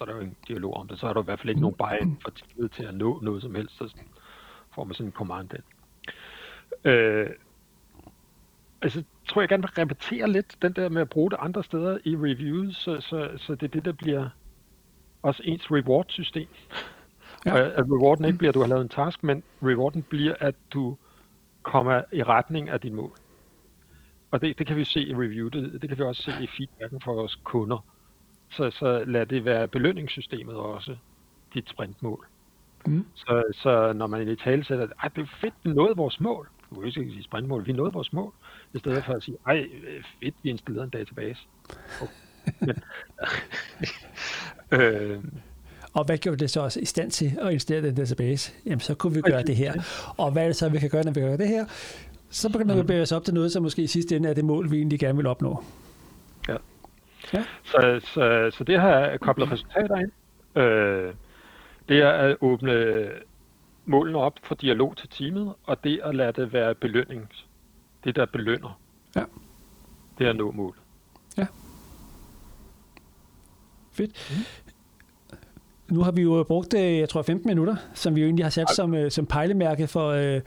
så 0.00 0.04
er 0.04 0.08
der 0.08 0.14
jo 0.14 0.20
en 0.20 0.36
dialog 0.48 0.74
om 0.74 0.88
det. 0.88 0.98
Så 0.98 1.06
er 1.06 1.12
der 1.12 1.22
i 1.22 1.24
hvert 1.24 1.38
fald 1.40 1.48
ikke 1.48 1.60
nogen 1.60 1.76
bare 1.76 1.98
for 2.22 2.30
tillid 2.30 2.68
til 2.68 2.82
at 2.82 2.94
nå 2.94 3.20
noget 3.22 3.42
som 3.42 3.54
helst. 3.54 3.78
Så 3.78 3.94
får 4.74 4.84
man 4.84 4.94
sådan 4.94 5.06
en 5.06 5.12
command 5.12 5.50
ind. 5.54 5.62
Øh, 6.84 7.30
altså, 8.82 9.04
tror 9.28 9.42
jeg 9.42 9.48
gerne 9.48 9.62
vil 9.62 9.70
repetere 9.70 10.30
lidt 10.30 10.56
den 10.62 10.72
der 10.72 10.88
med 10.88 11.02
at 11.02 11.08
bruge 11.08 11.30
det 11.30 11.36
andre 11.40 11.64
steder 11.64 11.98
i 12.04 12.16
reviews, 12.16 12.76
så, 12.76 13.00
så, 13.00 13.30
så 13.36 13.54
det 13.54 13.62
er 13.62 13.70
det, 13.70 13.84
der 13.84 13.92
bliver 13.92 14.28
også 15.22 15.42
ens 15.44 15.70
reward-system. 15.70 16.48
Ja. 17.46 17.68
at 17.68 17.84
rewarden 17.84 18.24
ikke 18.24 18.38
bliver, 18.38 18.50
at 18.50 18.54
du 18.54 18.60
har 18.60 18.66
lavet 18.66 18.82
en 18.82 18.88
task, 18.88 19.24
men 19.24 19.42
rewarden 19.62 20.02
bliver, 20.02 20.34
at 20.40 20.54
du 20.70 20.96
kommer 21.62 22.02
i 22.12 22.22
retning 22.22 22.68
af 22.68 22.80
dit 22.80 22.92
mål. 22.92 23.12
Og 24.30 24.40
det, 24.40 24.58
det 24.58 24.66
kan 24.66 24.76
vi 24.76 24.84
se 24.84 25.00
i 25.00 25.14
review, 25.14 25.48
det, 25.48 25.82
det 25.82 25.88
kan 25.88 25.98
vi 25.98 26.02
også 26.02 26.22
se 26.22 26.32
i 26.40 26.46
feedbacken 26.46 27.00
fra 27.00 27.12
vores 27.12 27.38
kunder 27.44 27.84
så, 28.50 28.70
så 28.70 29.04
lad 29.04 29.26
det 29.26 29.44
være 29.44 29.68
belønningssystemet 29.68 30.54
også, 30.54 30.96
dit 31.54 31.68
sprintmål. 31.68 32.26
Mm. 32.86 33.06
Så, 33.14 33.42
så 33.52 33.92
når 33.92 34.06
man 34.06 34.28
i 34.28 34.36
tale 34.36 34.64
sætter, 34.64 34.86
at 35.02 35.16
det 35.16 35.22
er 35.22 35.26
fedt, 35.26 35.54
vi 35.62 35.70
nåede 35.70 35.96
vores 35.96 36.20
mål. 36.20 36.48
Du 36.70 36.74
kan 36.74 36.86
ikke 36.86 37.12
sige 37.12 37.22
sprintmål, 37.24 37.66
vi 37.66 37.72
nåede 37.72 37.92
vores 37.92 38.12
mål. 38.12 38.32
I 38.74 38.78
stedet 38.78 39.04
for 39.04 39.12
at 39.12 39.22
sige, 39.22 39.36
ej, 39.46 39.64
fedt, 40.22 40.34
vi 40.42 40.50
installerede 40.50 40.84
en 40.84 40.90
database. 40.90 41.40
Okay. 42.02 42.12
Men, 42.66 42.76
øh, 44.80 45.18
Og 45.92 46.04
hvad 46.04 46.18
gjorde 46.18 46.38
det 46.38 46.50
så 46.50 46.60
også 46.60 46.80
i 46.80 46.84
stand 46.84 47.10
til 47.10 47.38
at 47.40 47.52
installere 47.52 47.86
den 47.86 47.94
database? 47.94 48.52
Jamen, 48.66 48.80
så 48.80 48.94
kunne 48.94 49.14
vi 49.14 49.20
gøre 49.20 49.42
det 49.42 49.56
her. 49.56 49.72
Og 50.16 50.32
hvad 50.32 50.42
er 50.42 50.46
det 50.46 50.56
så, 50.56 50.68
vi 50.68 50.78
kan 50.78 50.90
gøre, 50.90 51.04
når 51.04 51.12
vi 51.12 51.20
gør 51.20 51.36
det 51.36 51.48
her? 51.48 51.66
Så 52.30 52.52
begynder 52.52 52.74
vi 52.74 52.80
at 52.80 52.86
bevæge 52.86 53.02
os 53.02 53.12
op 53.12 53.24
til 53.24 53.34
noget, 53.34 53.52
som 53.52 53.62
måske 53.62 53.82
i 53.82 53.86
sidste 53.86 54.16
ende 54.16 54.28
er 54.28 54.34
det 54.34 54.44
mål, 54.44 54.70
vi 54.70 54.76
egentlig 54.76 54.98
gerne 55.00 55.16
vil 55.16 55.26
opnå. 55.26 55.64
Ja. 56.48 56.56
ja. 57.32 57.44
Så, 57.64 58.00
så, 58.04 58.50
så 58.52 58.64
det 58.64 58.80
her 58.80 58.88
er 58.88 59.18
koblet 59.18 59.52
resultater 59.52 59.96
ind. 59.96 60.10
Øh, 60.62 61.14
det 61.88 61.98
er 62.02 62.10
at 62.10 62.36
åbne 62.40 62.72
målene 63.90 64.18
op 64.18 64.38
for 64.42 64.54
dialog 64.54 64.96
til 64.96 65.08
teamet, 65.08 65.54
og 65.64 65.84
det 65.84 66.00
at 66.04 66.14
lade 66.14 66.32
det 66.32 66.52
være 66.52 66.74
belønning. 66.74 67.28
Det, 68.04 68.16
der 68.16 68.26
belønner. 68.26 68.80
Ja. 69.16 69.24
Det 70.18 70.26
er 70.26 70.30
at 70.30 70.36
nå 70.36 70.50
mål. 70.50 70.76
Ja. 71.38 71.46
Fedt. 73.92 74.12
Mm. 74.30 74.44
Nu 75.90 76.02
har 76.02 76.10
vi 76.10 76.22
jo 76.22 76.44
brugt, 76.48 76.74
øh, 76.74 76.98
jeg 76.98 77.08
tror, 77.08 77.22
15 77.22 77.48
minutter, 77.48 77.76
som 77.94 78.14
vi 78.14 78.20
jo 78.20 78.26
egentlig 78.26 78.44
har 78.44 78.50
sat 78.50 78.70
som, 78.74 78.94
øh, 78.94 79.10
som 79.10 79.26
pejlemærke 79.26 79.86
for, 79.86 80.08
øh, 80.08 80.40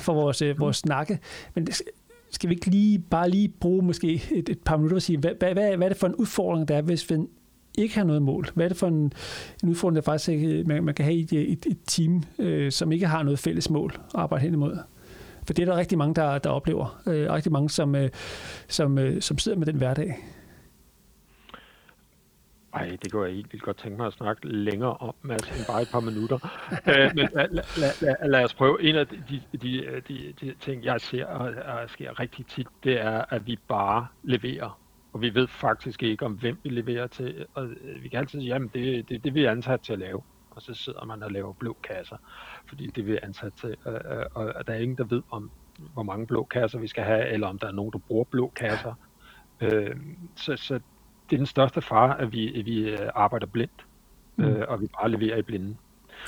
for 0.00 0.14
vores, 0.14 0.42
vores 0.58 0.76
snakke. 0.76 1.18
Men 1.54 1.68
skal 2.30 2.48
vi 2.48 2.54
ikke 2.54 2.70
lige, 2.70 2.98
bare 2.98 3.30
lige 3.30 3.48
bruge 3.48 3.82
måske 3.82 4.22
et, 4.30 4.48
et 4.48 4.60
par 4.64 4.76
minutter 4.76 4.96
og 4.96 5.02
sige, 5.02 5.18
hvad, 5.18 5.30
hvad, 5.38 5.52
hvad, 5.52 5.76
hvad 5.76 5.86
er 5.86 5.88
det 5.88 5.98
for 5.98 6.06
en 6.06 6.14
udfordring, 6.14 6.68
der 6.68 6.76
er, 6.76 6.82
hvis 6.82 7.10
vi 7.10 7.16
ikke 7.82 7.94
have 7.94 8.06
noget 8.06 8.22
mål? 8.22 8.46
Hvad 8.54 8.64
er 8.64 8.68
det 8.68 8.78
for 8.78 8.86
en, 8.86 9.12
en 9.62 9.68
udfordring, 9.68 9.96
der 9.96 10.02
faktisk 10.02 10.28
ikke, 10.28 10.64
man, 10.64 10.84
man 10.84 10.94
kan 10.94 11.04
have 11.04 11.16
i 11.16 11.22
et, 11.22 11.32
et, 11.32 11.66
et 11.66 11.78
team, 11.86 12.22
øh, 12.38 12.72
som 12.72 12.92
ikke 12.92 13.06
har 13.06 13.22
noget 13.22 13.38
fælles 13.38 13.70
mål 13.70 13.92
at 13.96 14.20
arbejde 14.20 14.44
hen 14.44 14.54
imod? 14.54 14.78
For 15.46 15.52
det 15.52 15.62
er 15.62 15.66
der 15.66 15.78
rigtig 15.78 15.98
mange, 15.98 16.14
der, 16.14 16.38
der 16.38 16.50
oplever. 16.50 17.00
Øh, 17.06 17.32
rigtig 17.32 17.52
mange, 17.52 17.70
som, 17.70 17.94
øh, 17.94 18.10
som, 18.68 18.98
øh, 18.98 19.22
som 19.22 19.38
sidder 19.38 19.58
med 19.58 19.66
den 19.66 19.76
hverdag. 19.76 20.16
Ej, 22.74 22.96
det 23.02 23.12
kunne 23.12 23.26
jeg 23.26 23.34
egentlig 23.34 23.60
godt 23.60 23.76
tænke 23.78 23.96
mig 23.96 24.06
at 24.06 24.12
snakke 24.12 24.48
længere 24.48 24.96
om, 24.96 25.14
Mads, 25.22 25.48
end 25.58 25.66
bare 25.66 25.82
et 25.82 25.88
par 25.92 26.00
minutter. 26.00 26.38
Æ, 26.86 26.90
øh, 26.90 27.10
men 27.14 27.28
lad, 27.34 27.48
lad, 27.50 27.92
lad, 28.00 28.28
lad 28.28 28.44
os 28.44 28.54
prøve. 28.54 28.82
En 28.82 28.96
af 28.96 29.06
de, 29.06 29.22
de, 29.28 29.58
de, 29.58 30.02
de, 30.08 30.34
de 30.40 30.54
ting, 30.60 30.84
jeg 30.84 31.00
ser 31.00 31.26
og, 31.26 31.54
og 31.64 31.90
sker 31.90 32.20
rigtig 32.20 32.46
tit, 32.46 32.66
det 32.84 33.00
er, 33.00 33.24
at 33.28 33.46
vi 33.46 33.58
bare 33.68 34.06
leverer. 34.22 34.78
Og 35.18 35.22
vi 35.22 35.34
ved 35.34 35.46
faktisk 35.46 36.02
ikke, 36.02 36.24
om 36.24 36.32
hvem 36.32 36.58
vi 36.62 36.68
leverer 36.68 37.06
til. 37.06 37.46
Og 37.54 37.64
øh, 37.64 38.02
vi 38.02 38.08
kan 38.08 38.18
altid 38.18 38.40
sige, 38.40 38.48
jamen 38.48 38.70
det, 38.74 39.08
det, 39.08 39.24
det 39.24 39.34
vi 39.34 39.44
er 39.44 39.50
ansat 39.50 39.80
til 39.80 39.92
at 39.92 39.98
lave. 39.98 40.22
Og 40.50 40.62
så 40.62 40.74
sidder 40.74 41.04
man 41.04 41.22
og 41.22 41.32
laver 41.32 41.52
blå 41.52 41.76
kasser, 41.82 42.16
fordi 42.66 42.86
det 42.86 43.06
vi 43.06 43.12
er 43.12 43.18
ansat 43.22 43.52
til. 43.60 43.76
Og, 43.84 44.46
og 44.56 44.66
der 44.66 44.72
er 44.72 44.78
ingen, 44.78 44.98
der 44.98 45.04
ved, 45.04 45.22
om 45.30 45.50
hvor 45.92 46.02
mange 46.02 46.26
blå 46.26 46.44
kasser 46.44 46.78
vi 46.78 46.86
skal 46.86 47.04
have, 47.04 47.28
eller 47.28 47.46
om 47.46 47.58
der 47.58 47.66
er 47.66 47.72
nogen, 47.72 47.92
der 47.92 47.98
bruger 47.98 48.24
blå 48.24 48.52
kasser. 48.56 48.94
Uh, 49.62 49.68
så, 50.36 50.56
så 50.56 50.74
det 51.30 51.36
er 51.36 51.36
den 51.36 51.46
største 51.46 51.82
fare, 51.82 52.20
at 52.20 52.32
vi, 52.32 52.58
at 52.60 52.66
vi 52.66 52.90
øh, 52.90 53.10
arbejder 53.14 53.46
blindt, 53.46 53.86
mm. 54.36 54.44
øh, 54.44 54.64
og 54.68 54.80
vi 54.80 54.86
bare 55.00 55.10
leverer 55.10 55.36
i 55.36 55.42
blinde. 55.42 55.76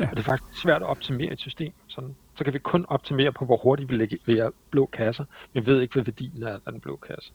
Ja. 0.00 0.04
Og 0.10 0.10
det 0.10 0.18
er 0.18 0.22
faktisk 0.22 0.62
svært 0.62 0.82
at 0.82 0.88
optimere 0.88 1.32
et 1.32 1.40
system. 1.40 1.72
Sådan, 1.86 2.14
så 2.38 2.44
kan 2.44 2.52
vi 2.52 2.58
kun 2.58 2.84
optimere 2.88 3.32
på, 3.32 3.44
hvor 3.44 3.56
hurtigt 3.56 3.90
vi 3.90 4.18
leverer 4.26 4.50
blå 4.70 4.86
kasser, 4.86 5.24
men 5.54 5.66
vi 5.66 5.70
ved 5.70 5.80
ikke, 5.80 5.94
hvad 5.94 6.04
værdien 6.04 6.42
er 6.42 6.58
af 6.66 6.72
den 6.72 6.80
blå 6.80 6.96
kasse. 6.96 7.32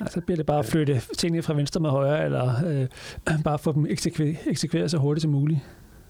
Ja, 0.00 0.06
så 0.06 0.20
bliver 0.20 0.36
det 0.36 0.46
bare 0.46 0.58
at 0.58 0.66
flytte 0.66 1.00
tingene 1.18 1.42
fra 1.42 1.54
venstre 1.54 1.80
med 1.80 1.90
højre, 1.90 2.24
eller 2.24 2.52
øh, 2.66 3.42
bare 3.44 3.58
få 3.58 3.72
dem 3.72 3.86
eksekveret, 3.86 4.36
eksekveret 4.46 4.90
så 4.90 4.98
hurtigt 4.98 5.22
som 5.22 5.30
muligt. 5.30 5.60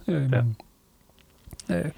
Øh, 0.08 0.32
ja. 0.32 0.42
øh, 1.78 1.90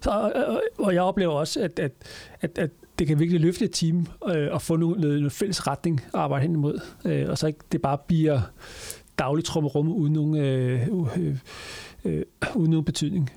så, 0.00 0.10
og, 0.10 0.62
og 0.78 0.94
jeg 0.94 1.02
oplever 1.02 1.32
også, 1.32 1.60
at, 1.60 1.78
at, 1.78 1.92
at, 2.40 2.58
at 2.58 2.70
det 2.98 3.06
kan 3.06 3.18
virkelig 3.18 3.40
løfte 3.40 3.64
et 3.64 3.72
team 3.72 4.06
øh, 4.28 4.48
og 4.52 4.62
få 4.62 4.76
noget, 4.76 5.00
noget, 5.00 5.32
fælles 5.32 5.66
retning 5.66 6.00
at 6.14 6.20
arbejde 6.20 6.42
hen 6.42 6.52
imod. 6.52 6.80
Øh, 7.04 7.28
og 7.28 7.38
så 7.38 7.46
ikke 7.46 7.58
det 7.72 7.82
bare 7.82 7.98
bliver 8.06 8.40
daglig 9.18 9.44
trummerum 9.44 9.88
uden 9.88 10.12
nogen, 10.12 10.36
øh, 10.36 10.88
øh, 11.16 11.36
øh, 12.04 12.22
uden 12.54 12.70
nogen 12.70 12.84
betydning. 12.84 13.30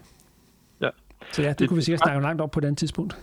Ja. 0.82 0.89
Så 1.32 1.42
ja, 1.42 1.50
det, 1.50 1.60
det 1.60 1.68
kunne 1.70 1.78
vi 1.78 1.84
sikkert 1.84 2.00
snakke 2.00 2.22
langt 2.22 2.42
op 2.42 2.51
på 2.51 2.60
et 2.60 2.63
andet 2.63 2.78
tidspunkt. 2.78 3.18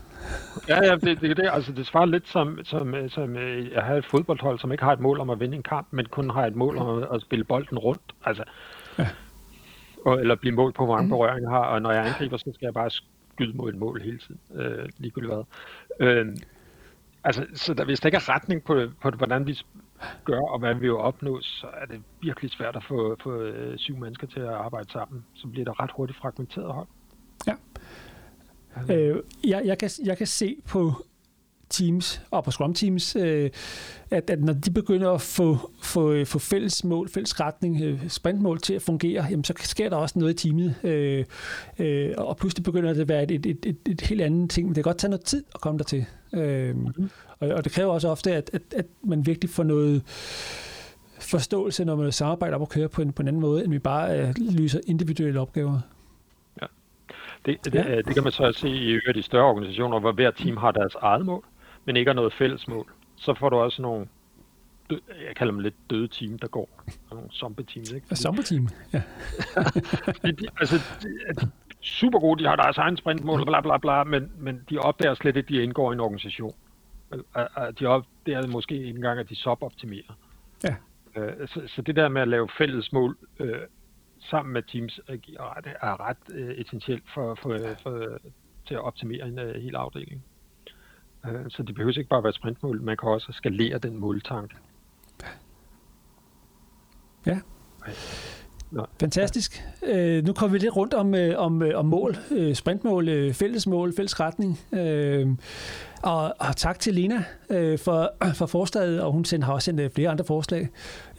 Ja, 0.69 0.85
ja, 0.85 0.95
det, 0.95 1.21
det, 1.21 1.37
det, 1.37 1.51
altså, 1.53 1.73
det 1.73 1.87
svarer 1.87 2.07
lidt 2.07 2.29
som, 2.29 2.59
som, 2.65 2.95
som 3.09 3.37
øh, 3.37 3.73
jeg 3.73 3.83
har 3.83 3.95
et 3.95 4.07
fodboldhold, 4.07 4.59
som 4.59 4.73
ikke 4.73 4.85
har 4.85 4.93
et 4.93 5.01
mål 5.01 5.21
om 5.21 5.31
at 5.31 5.41
vinde 5.41 5.57
en 5.57 5.63
kamp, 5.63 5.87
men 5.91 6.07
kun 6.07 6.31
har 6.31 6.47
et 6.47 6.57
mål 6.57 6.79
om 6.79 7.03
at, 7.03 7.09
at 7.15 7.21
spille 7.21 7.45
bolden 7.45 7.79
rundt. 7.79 8.15
Altså, 8.25 8.45
ja. 8.99 9.09
og, 10.05 10.21
eller 10.21 10.35
blive 10.35 10.55
målt 10.55 10.75
på, 10.75 10.85
hvor 10.85 10.95
mange 10.95 11.07
mm. 11.07 11.11
berøringer 11.11 11.51
har, 11.51 11.65
og 11.65 11.83
når 11.83 11.91
jeg 11.93 12.07
angriber, 12.07 12.37
så 12.37 12.51
skal 12.55 12.67
jeg 12.67 12.75
bare 12.75 12.91
skyde 12.91 13.57
mod 13.57 13.69
et 13.69 13.77
mål 13.79 14.03
hele 14.03 14.19
tiden, 14.19 14.41
øh, 14.55 14.89
ligegyldigt 14.99 15.35
hvad. 15.35 15.45
Øh, 16.01 16.27
altså, 17.25 17.47
så 17.55 17.75
der, 17.75 17.85
hvis 17.85 18.01
der 18.01 18.07
ikke 18.07 18.17
er 18.17 18.35
retning 18.35 18.65
på, 18.65 18.81
på 19.03 19.11
hvordan 19.11 19.47
vi 19.47 19.61
gør, 20.25 20.41
og 20.41 20.59
hvad 20.59 20.75
vi 20.75 20.81
vil 20.81 20.93
opnå, 20.93 21.41
så 21.41 21.67
er 21.75 21.87
det 21.87 22.03
virkelig 22.21 22.51
svært 22.51 22.77
at 22.77 22.85
få, 22.89 23.17
få 23.23 23.41
øh, 23.41 23.79
syv 23.79 23.97
mennesker 23.97 24.27
til 24.27 24.41
at 24.41 24.49
arbejde 24.49 24.93
sammen. 24.93 25.25
Så 25.35 25.49
bliver 25.49 25.65
det 25.65 25.81
ret 25.81 25.91
hurtigt 25.97 26.19
fragmenteret 26.19 26.73
hold. 26.73 26.89
Ja. 27.47 27.55
Øh, 28.95 29.23
jeg, 29.45 29.63
jeg, 29.65 29.79
kan, 29.79 29.91
jeg 30.05 30.19
kan 30.19 30.27
se 30.27 30.57
på 30.69 30.93
Teams 31.71 32.21
og 32.31 32.45
på 32.45 32.51
Scrum 32.51 32.75
Teams, 32.75 33.17
øh, 33.17 33.51
at, 34.11 34.31
at 34.31 34.41
når 34.41 34.53
de 34.53 34.71
begynder 34.71 35.11
at 35.11 35.21
få, 35.21 35.71
få, 35.83 36.25
få 36.25 36.39
fælles 36.39 36.85
mål, 36.85 37.09
fælles 37.09 37.41
retning, 37.41 37.83
øh, 37.83 38.09
sprintmål 38.09 38.61
til 38.61 38.75
at 38.75 38.83
fungere, 38.83 39.27
jamen, 39.31 39.45
så 39.45 39.55
sker 39.57 39.89
der 39.89 39.97
også 39.97 40.19
noget 40.19 40.45
i 40.45 40.49
teamet. 40.49 40.75
Øh, 40.85 41.25
øh, 41.79 42.15
og 42.19 42.37
pludselig 42.37 42.65
begynder 42.65 42.93
det 42.93 43.01
at 43.01 43.09
være 43.09 43.23
et, 43.23 43.31
et, 43.31 43.47
et, 43.47 43.67
et, 43.67 43.77
et 43.87 44.01
helt 44.01 44.21
andet 44.21 44.51
ting, 44.51 44.67
men 44.67 44.75
det 44.75 44.85
kan 44.85 44.91
godt 44.91 44.99
tage 44.99 45.11
noget 45.11 45.25
tid 45.25 45.45
at 45.55 45.61
komme 45.61 45.79
dertil. 45.79 46.07
Øh, 46.33 46.77
mm-hmm. 46.77 47.11
og, 47.39 47.49
og 47.49 47.65
det 47.65 47.73
kræver 47.73 47.93
også 47.93 48.09
ofte, 48.09 48.35
at, 48.35 48.51
at, 48.53 48.63
at 48.77 48.87
man 49.03 49.27
virkelig 49.27 49.51
får 49.51 49.63
noget 49.63 50.03
forståelse, 51.21 51.85
når 51.85 51.97
man 51.97 52.13
samarbejder 52.13 52.57
om 52.57 52.63
at 52.63 52.69
køre 52.69 52.89
på 52.89 53.03
en, 53.03 53.13
på 53.13 53.23
en 53.23 53.29
anden 53.29 53.41
måde, 53.41 53.65
end 53.65 53.73
vi 53.73 53.79
bare 53.79 54.21
øh, 54.21 54.35
lyser 54.39 54.81
individuelle 54.87 55.41
opgaver. 55.41 55.81
Det, 57.47 57.65
det, 57.65 57.75
ja. 57.75 57.97
det 57.97 58.15
kan 58.15 58.23
man 58.23 58.33
så 58.33 58.53
se 58.53 58.69
i 58.69 58.91
øvrigt 58.91 59.19
i 59.19 59.23
større 59.23 59.45
organisationer, 59.45 60.01
hvor 60.01 60.13
hver 60.13 60.31
team 60.31 60.57
har 60.57 60.71
deres 60.71 60.95
eget 60.95 61.27
mål 61.27 61.45
men 61.87 61.97
ikke 61.97 62.09
har 62.09 62.15
noget 62.15 62.33
fælles 62.33 62.69
mål, 62.69 62.93
så 63.17 63.35
får 63.35 63.49
du 63.49 63.57
også 63.57 63.83
nogle, 63.83 64.07
død, 64.91 65.01
jeg 65.27 65.37
kalder 65.37 65.53
dem 65.53 65.61
lidt 65.61 65.75
døde 65.91 66.09
team, 66.09 66.39
der 66.39 66.49
går. 66.49 66.85
Nogle 67.11 67.29
zombie-teams, 67.33 67.93
ikke? 67.93 68.07
Fordi, 68.07 68.21
zombie-team, 68.21 68.69
ja. 68.93 69.03
de, 70.23 70.33
de, 70.33 70.47
altså, 70.61 70.77
de, 71.03 71.09
de, 71.41 71.51
super 71.81 72.19
gode, 72.19 72.43
de 72.43 72.49
har 72.49 72.57
deres 72.57 72.79
egen 72.79 72.97
sprintmål, 72.97 73.45
bla 73.45 73.61
bla 73.61 73.79
bla, 73.79 74.05
men, 74.05 74.33
men 74.39 74.65
de 74.71 74.79
opdager 74.79 75.15
slet 75.15 75.37
ikke, 75.37 75.47
at 75.47 75.49
de 75.49 75.63
indgår 75.63 75.93
i 75.93 75.95
en 75.95 76.01
organisation. 76.01 76.55
De 77.81 77.87
opdager 77.87 78.47
måske 78.47 78.75
ikke 78.75 78.89
engang, 78.89 79.21
at 79.21 79.29
de 79.29 79.37
suboptimerer. 79.37 80.19
Ja. 80.65 80.75
Øh, 81.17 81.49
så, 81.49 81.63
så 81.67 81.83
det 81.83 81.97
der 81.97 82.09
med 82.09 82.23
at 82.23 82.29
lave 82.29 82.49
fælles 82.59 82.93
mål 82.93 83.17
øh, 83.41 83.61
sammen 84.19 84.53
med 84.53 84.63
teams 84.63 85.01
er 85.09 85.57
ret, 85.57 85.67
er 85.83 86.09
ret 86.09 86.17
øh, 86.35 86.55
essentielt 86.59 87.05
for, 87.15 87.35
for, 87.35 87.59
for, 87.83 88.19
til 88.67 88.75
at 88.75 88.81
optimere 88.81 89.29
en 89.29 89.39
uh, 89.39 89.55
hel 89.55 89.77
afdeling. 89.77 90.25
Øh, 91.31 91.45
så 91.49 91.63
det 91.63 91.75
behøver 91.75 91.99
ikke 91.99 92.09
bare 92.09 92.19
at 92.19 92.25
være 92.25 92.33
sprintmål, 92.33 92.83
man 92.83 92.97
kan 92.97 93.09
også 93.09 93.33
skalere 93.33 93.79
den 93.79 93.97
måltank. 93.97 94.53
Ja. 97.27 97.39
Nå. 98.71 98.87
Fantastisk. 99.01 99.65
Øh, 99.87 100.25
nu 100.25 100.33
kommer 100.33 100.53
vi 100.53 100.59
lidt 100.59 100.77
rundt 100.77 100.95
om, 100.95 101.15
øh, 101.15 101.39
om, 101.39 101.63
øh, 101.63 101.79
om 101.79 101.87
mål, 101.87 102.17
øh, 102.31 102.55
sprintmål, 102.55 103.09
øh, 103.09 103.35
fælles 103.35 103.67
mål, 103.67 103.97
fælles 103.97 104.21
retning. 104.21 104.61
Øh, 104.73 105.29
og, 106.03 106.35
og 106.39 106.57
tak 106.57 106.79
til 106.79 106.95
Lena 106.95 107.25
øh, 107.51 107.79
for, 107.79 108.13
for 108.39 108.47
forslaget, 108.47 109.03
og 109.03 109.13
hun 109.13 109.25
sender, 109.25 109.47
har 109.47 109.53
også 109.53 109.65
sendt 109.65 109.81
øh, 109.81 109.91
flere 109.91 110.11
andre 110.11 110.25
forslag. 110.25 110.69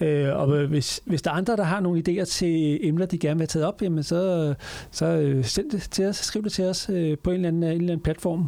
Øh, 0.02 0.36
og 0.36 0.68
hvis, 0.68 1.02
hvis 1.06 1.22
der 1.22 1.32
er 1.32 1.36
andre, 1.36 1.56
der 1.56 1.64
har 1.64 1.80
nogle 1.80 2.04
idéer 2.08 2.26
til 2.26 2.88
emner, 2.88 3.06
de 3.06 3.18
gerne 3.18 3.38
vil 3.38 3.42
have 3.42 3.48
taget 3.48 3.66
op, 3.66 3.82
jamen 3.82 4.04
så, 4.04 4.54
så 4.92 5.06
øh, 5.06 5.46
send 5.46 5.72
det 5.72 5.82
til 5.82 6.06
os, 6.06 6.16
skriv 6.16 6.44
det 6.44 6.52
til 6.52 6.66
os 6.66 6.90
øh, 6.90 7.18
på 7.18 7.30
en 7.30 7.36
eller 7.36 7.48
anden, 7.48 7.64
en 7.64 7.70
eller 7.70 7.82
anden 7.82 8.00
platform. 8.04 8.42
Øh, 8.42 8.48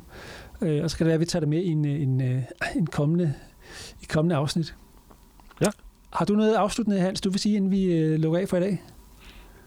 og 0.62 0.91
så 0.91 0.98
kan 0.98 1.06
det 1.06 1.08
være, 1.08 1.13
at 1.13 1.19
vi 1.19 1.26
tager 1.26 1.39
det 1.39 1.50
med 1.50 1.62
i 1.63 1.67
en, 1.67 1.86
en, 1.86 2.22
øh, 2.22 2.43
en 2.76 2.88
kommende, 2.88 3.34
i 4.02 4.06
kommende 4.10 4.36
afsnit. 4.36 4.76
Ja. 5.62 5.67
Har 6.13 6.26
du 6.26 6.34
noget 6.34 6.56
afsluttende, 6.56 7.00
Hans, 7.00 7.22
du 7.22 7.30
vil 7.30 7.39
sige, 7.39 7.56
inden 7.56 7.72
vi 7.72 7.84
øh, 7.84 8.19
lukker 8.19 8.39
af 8.39 8.50
for 8.50 8.58
i 8.58 8.60
dag? 8.60 8.84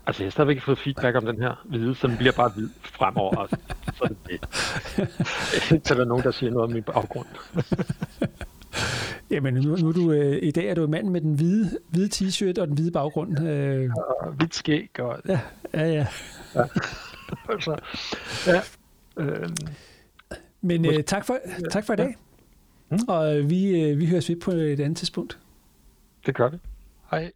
Altså, 0.07 0.23
jeg 0.23 0.27
har 0.27 0.31
stadigvæk 0.31 0.55
ikke 0.55 0.65
fået 0.65 0.79
feedback 0.79 1.17
om 1.17 1.27
den 1.27 1.43
her 1.43 1.65
hvide, 1.65 1.95
så 1.95 2.07
den 2.07 2.17
bliver 2.17 2.33
bare 2.33 2.49
hvid 2.49 2.69
fremover. 2.83 3.39
Altså. 3.39 3.57
Så 3.97 4.05
er 4.05 4.09
det 4.09 4.17
det. 4.27 5.87
Så 5.87 5.95
er 5.95 5.99
der 5.99 6.05
nogen, 6.05 6.25
der 6.25 6.31
siger 6.31 6.51
noget 6.51 6.65
om 6.65 6.73
min 6.73 6.83
baggrund. 6.83 7.27
Jamen, 9.31 9.55
nu, 9.55 9.77
nu 9.77 9.89
er 9.89 9.93
du, 9.93 10.13
øh, 10.13 10.39
i 10.43 10.51
dag 10.51 10.67
er 10.67 10.75
du 10.75 10.85
en 10.85 10.91
mand 10.91 11.09
med 11.09 11.21
den 11.21 11.35
hvide, 11.35 11.79
hvide 11.89 12.09
t-shirt 12.15 12.61
og 12.61 12.67
den 12.67 12.75
hvide 12.75 12.91
baggrund. 12.91 13.49
Øh. 13.49 13.91
Og 14.21 14.33
hvidt 14.33 14.55
skæg. 14.55 15.01
Og... 15.01 15.19
Ja, 15.29 15.41
ja, 15.75 15.87
ja. 15.87 16.07
ja. 16.55 16.65
altså, 17.49 17.77
ja. 18.47 18.61
Øh, 19.17 19.49
men 20.63 20.85
øh, 20.87 21.05
tak, 21.05 21.25
for, 21.25 21.39
tak 21.71 21.85
for 21.85 21.93
i 21.93 21.97
dag. 21.97 22.17
Mm. 22.91 22.99
Og 23.09 23.39
øh, 23.39 23.51
vi, 23.51 23.81
øh, 23.81 23.99
vi 23.99 24.07
høres 24.07 24.29
ved 24.29 24.37
på 24.37 24.51
et 24.51 24.81
andet 24.81 24.97
tidspunkt. 24.97 25.39
Det 26.27 26.35
gør 26.35 26.49
vi. 26.49 26.59
Hej. 27.11 27.33